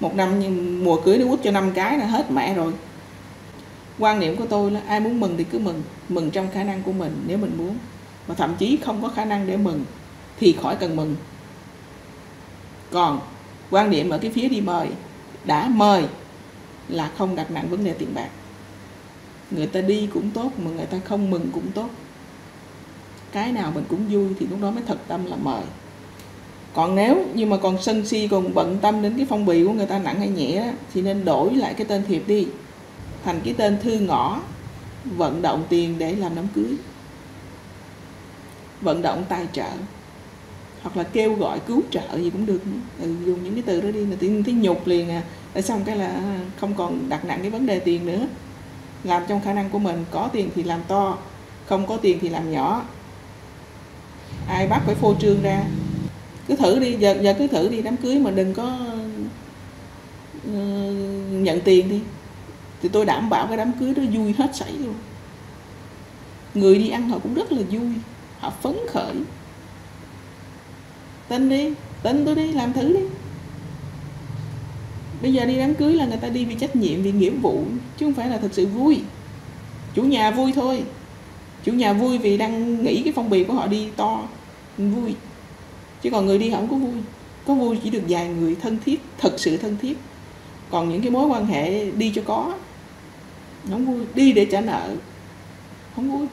Một 0.00 0.14
năm 0.14 0.40
nhưng 0.40 0.84
mùa 0.84 1.00
cưới 1.00 1.18
nó 1.18 1.28
quất 1.28 1.40
cho 1.42 1.50
năm 1.50 1.72
cái 1.74 1.98
là 1.98 2.06
hết 2.06 2.30
mẹ 2.30 2.54
rồi. 2.54 2.72
Quan 3.98 4.20
niệm 4.20 4.36
của 4.36 4.46
tôi 4.46 4.70
là 4.70 4.80
ai 4.86 5.00
muốn 5.00 5.20
mừng 5.20 5.34
thì 5.36 5.44
cứ 5.44 5.58
mừng 5.58 5.82
mừng 6.08 6.30
trong 6.30 6.48
khả 6.54 6.64
năng 6.64 6.82
của 6.82 6.92
mình 6.92 7.24
nếu 7.26 7.38
mình 7.38 7.52
muốn. 7.58 7.76
Và 8.26 8.34
thậm 8.34 8.54
chí 8.58 8.78
không 8.84 9.02
có 9.02 9.08
khả 9.08 9.24
năng 9.24 9.46
để 9.46 9.56
mừng 9.56 9.84
thì 10.40 10.56
khỏi 10.62 10.76
cần 10.76 10.96
mừng 10.96 11.16
còn 12.90 13.20
quan 13.70 13.90
điểm 13.90 14.10
ở 14.10 14.18
cái 14.18 14.30
phía 14.30 14.48
đi 14.48 14.60
mời 14.60 14.88
đã 15.44 15.68
mời 15.68 16.04
là 16.88 17.10
không 17.18 17.36
đặt 17.36 17.50
nặng 17.50 17.68
vấn 17.68 17.84
đề 17.84 17.92
tiền 17.92 18.14
bạc. 18.14 18.28
Người 19.50 19.66
ta 19.66 19.80
đi 19.80 20.08
cũng 20.14 20.30
tốt 20.30 20.50
mà 20.58 20.70
người 20.70 20.86
ta 20.86 20.98
không 21.04 21.30
mừng 21.30 21.50
cũng 21.52 21.72
tốt. 21.74 21.88
Cái 23.32 23.52
nào 23.52 23.72
mình 23.74 23.84
cũng 23.88 24.08
vui 24.10 24.28
thì 24.40 24.46
lúc 24.46 24.58
đó 24.62 24.70
mới 24.70 24.82
thật 24.86 24.98
tâm 25.08 25.26
là 25.26 25.36
mời. 25.36 25.62
Còn 26.74 26.94
nếu 26.94 27.26
như 27.34 27.46
mà 27.46 27.56
còn 27.56 27.82
sân 27.82 28.06
si 28.06 28.28
còn 28.30 28.54
bận 28.54 28.78
tâm 28.82 29.02
đến 29.02 29.14
cái 29.16 29.26
phong 29.28 29.46
bì 29.46 29.64
của 29.64 29.72
người 29.72 29.86
ta 29.86 29.98
nặng 29.98 30.18
hay 30.18 30.28
nhẹ 30.28 30.60
đó, 30.60 30.72
thì 30.94 31.02
nên 31.02 31.24
đổi 31.24 31.54
lại 31.54 31.74
cái 31.74 31.86
tên 31.86 32.04
thiệp 32.08 32.22
đi. 32.26 32.46
Thành 33.24 33.40
cái 33.44 33.54
tên 33.54 33.78
thư 33.82 33.98
ngõ 33.98 34.40
vận 35.04 35.42
động 35.42 35.64
tiền 35.68 35.98
để 35.98 36.14
làm 36.14 36.34
đám 36.34 36.46
cưới. 36.54 36.76
Vận 38.80 39.02
động 39.02 39.24
tài 39.28 39.46
trợ 39.52 39.70
hoặc 40.82 40.96
là 40.96 41.02
kêu 41.02 41.34
gọi 41.34 41.60
cứu 41.60 41.82
trợ 41.90 42.18
gì 42.18 42.30
cũng 42.30 42.46
được. 42.46 42.60
Ừ, 43.02 43.14
dùng 43.26 43.44
những 43.44 43.54
cái 43.54 43.62
từ 43.66 43.80
đó 43.80 43.90
đi 43.90 44.06
là 44.06 44.16
tự 44.20 44.42
thấy 44.44 44.54
nhục 44.54 44.86
liền 44.86 45.10
à. 45.10 45.22
Để 45.54 45.62
xong 45.62 45.82
cái 45.84 45.96
là 45.96 46.06
à, 46.06 46.40
không 46.60 46.74
còn 46.74 47.08
đặt 47.08 47.24
nặng 47.24 47.38
cái 47.40 47.50
vấn 47.50 47.66
đề 47.66 47.78
tiền 47.78 48.06
nữa. 48.06 48.26
Làm 49.04 49.22
trong 49.28 49.40
khả 49.44 49.52
năng 49.52 49.70
của 49.70 49.78
mình 49.78 50.04
có 50.10 50.28
tiền 50.32 50.50
thì 50.54 50.62
làm 50.62 50.80
to 50.88 51.18
không 51.66 51.86
có 51.86 51.96
tiền 51.96 52.18
thì 52.20 52.28
làm 52.28 52.52
nhỏ. 52.52 52.84
Ai 54.48 54.66
bắt 54.66 54.82
phải 54.86 54.94
phô 54.94 55.14
trương 55.20 55.42
ra. 55.42 55.64
Cứ 56.48 56.56
thử 56.56 56.78
đi 56.78 56.96
giờ 56.96 57.16
giờ 57.22 57.34
cứ 57.38 57.46
thử 57.46 57.68
đi 57.68 57.82
đám 57.82 57.96
cưới 57.96 58.18
mà 58.18 58.30
đừng 58.30 58.54
có 58.54 58.78
uh, 60.48 60.52
nhận 61.32 61.60
tiền 61.60 61.88
đi. 61.88 62.00
Thì 62.82 62.88
tôi 62.88 63.04
đảm 63.04 63.30
bảo 63.30 63.46
cái 63.46 63.56
đám 63.56 63.72
cưới 63.80 63.94
đó 63.94 64.02
vui 64.12 64.34
hết 64.38 64.56
sảy 64.56 64.72
luôn. 64.72 64.94
Người 66.54 66.78
đi 66.78 66.88
ăn 66.88 67.08
họ 67.08 67.18
cũng 67.18 67.34
rất 67.34 67.52
là 67.52 67.62
vui 67.70 67.88
họ 68.38 68.52
phấn 68.62 68.76
khởi 68.90 69.14
tin 71.30 71.48
đi 71.48 71.72
tin 72.02 72.24
tôi 72.24 72.34
đi, 72.34 72.52
làm 72.52 72.72
thử 72.72 72.92
đi. 72.92 73.00
Bây 75.22 75.32
giờ 75.32 75.44
đi 75.44 75.58
đám 75.58 75.74
cưới 75.74 75.92
là 75.92 76.06
người 76.06 76.16
ta 76.16 76.28
đi 76.28 76.44
vì 76.44 76.54
trách 76.54 76.76
nhiệm, 76.76 77.02
vì 77.02 77.12
nghĩa 77.12 77.30
vụ, 77.30 77.64
chứ 77.98 78.06
không 78.06 78.14
phải 78.14 78.28
là 78.28 78.38
thật 78.38 78.48
sự 78.52 78.66
vui. 78.66 79.00
Chủ 79.94 80.02
nhà 80.02 80.30
vui 80.30 80.52
thôi. 80.52 80.82
Chủ 81.64 81.72
nhà 81.72 81.92
vui 81.92 82.18
vì 82.18 82.36
đang 82.36 82.84
nghĩ 82.84 83.02
cái 83.02 83.12
phong 83.16 83.30
bì 83.30 83.44
của 83.44 83.52
họ 83.52 83.66
đi 83.66 83.88
to, 83.96 84.22
vui. 84.78 85.14
Chứ 86.02 86.10
còn 86.10 86.26
người 86.26 86.38
đi 86.38 86.50
không 86.50 86.68
có 86.68 86.76
vui. 86.76 87.00
Có 87.46 87.54
vui 87.54 87.78
chỉ 87.84 87.90
được 87.90 88.02
vài 88.08 88.28
người 88.28 88.56
thân 88.62 88.78
thiết, 88.84 89.00
thật 89.18 89.34
sự 89.36 89.56
thân 89.56 89.76
thiết. 89.82 89.98
Còn 90.70 90.88
những 90.88 91.02
cái 91.02 91.10
mối 91.10 91.26
quan 91.26 91.46
hệ 91.46 91.90
đi 91.90 92.12
cho 92.14 92.22
có, 92.26 92.54
không 93.70 93.86
vui. 93.86 94.06
Đi 94.14 94.32
để 94.32 94.44
trả 94.44 94.60
nợ, 94.60 94.96
không 95.96 96.10
vui 96.10 96.26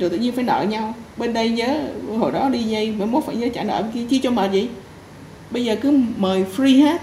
rồi 0.00 0.10
tự 0.10 0.18
nhiên 0.18 0.32
phải 0.32 0.44
nợ 0.44 0.66
nhau. 0.68 0.94
Bên 1.16 1.32
đây 1.32 1.50
nhớ, 1.50 1.88
hồi 2.18 2.32
đó 2.32 2.48
đi 2.48 2.62
dây 2.62 2.90
mới 2.90 3.06
mốt 3.06 3.24
phải 3.24 3.36
nhớ 3.36 3.48
trả 3.54 3.62
nợ 3.62 3.84
kia, 3.94 4.04
chi 4.08 4.18
cho 4.18 4.30
mệt 4.30 4.48
vậy. 4.52 4.68
bây 5.50 5.64
giờ 5.64 5.76
cứ 5.80 6.00
mời 6.16 6.44
free 6.56 6.84
hết, 6.84 7.02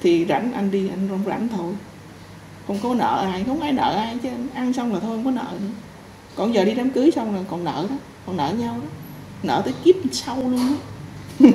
thì 0.00 0.26
rảnh 0.28 0.52
anh 0.52 0.70
đi, 0.70 0.88
anh 0.88 1.08
rong 1.10 1.22
rảnh 1.26 1.48
thôi. 1.48 1.72
Không 2.66 2.78
có 2.82 2.94
nợ 2.94 3.26
ai, 3.32 3.44
không 3.46 3.60
ai 3.60 3.72
nợ 3.72 3.96
ai, 3.96 4.18
chứ 4.22 4.28
ăn 4.54 4.72
xong 4.72 4.92
là 4.92 5.00
thôi, 5.00 5.10
không 5.16 5.24
có 5.24 5.30
nợ 5.30 5.52
nữa. 5.60 5.70
Còn 6.34 6.54
giờ 6.54 6.64
đi 6.64 6.74
đám 6.74 6.90
cưới 6.90 7.10
xong 7.10 7.34
là 7.34 7.42
còn 7.50 7.64
nợ 7.64 7.86
đó, 7.90 7.96
còn 8.26 8.36
nợ 8.36 8.52
nhau 8.58 8.74
đó. 8.82 8.88
Nợ 9.42 9.62
tới 9.64 9.74
kiếp 9.84 9.94
sau 10.12 10.36
luôn 10.36 10.56
đó 10.56 10.74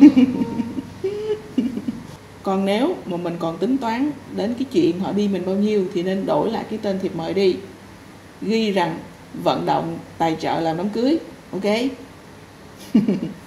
còn 2.43 2.65
nếu 2.65 2.95
mà 3.06 3.17
mình 3.17 3.36
còn 3.39 3.58
tính 3.58 3.78
toán 3.78 4.12
đến 4.36 4.54
cái 4.54 4.65
chuyện 4.71 5.00
họ 5.00 5.12
đi 5.12 5.28
mình 5.28 5.45
bao 5.45 5.56
nhiêu, 5.56 5.86
thì 5.93 6.04
nên 6.04 6.26
đổi 6.26 6.52
lại 6.52 6.65
cái 6.69 6.80
tên 6.82 7.00
thiệp 7.00 7.15
mời 7.15 7.34
đi. 7.34 7.56
Ghi 8.41 8.71
rằng 8.71 9.00
vận 9.34 9.65
động 9.65 10.00
tài 10.17 10.38
trợ 10.39 10.60
làm 10.60 10.78
đám 10.78 10.89
cưới 10.89 11.17
ok? 11.52 11.63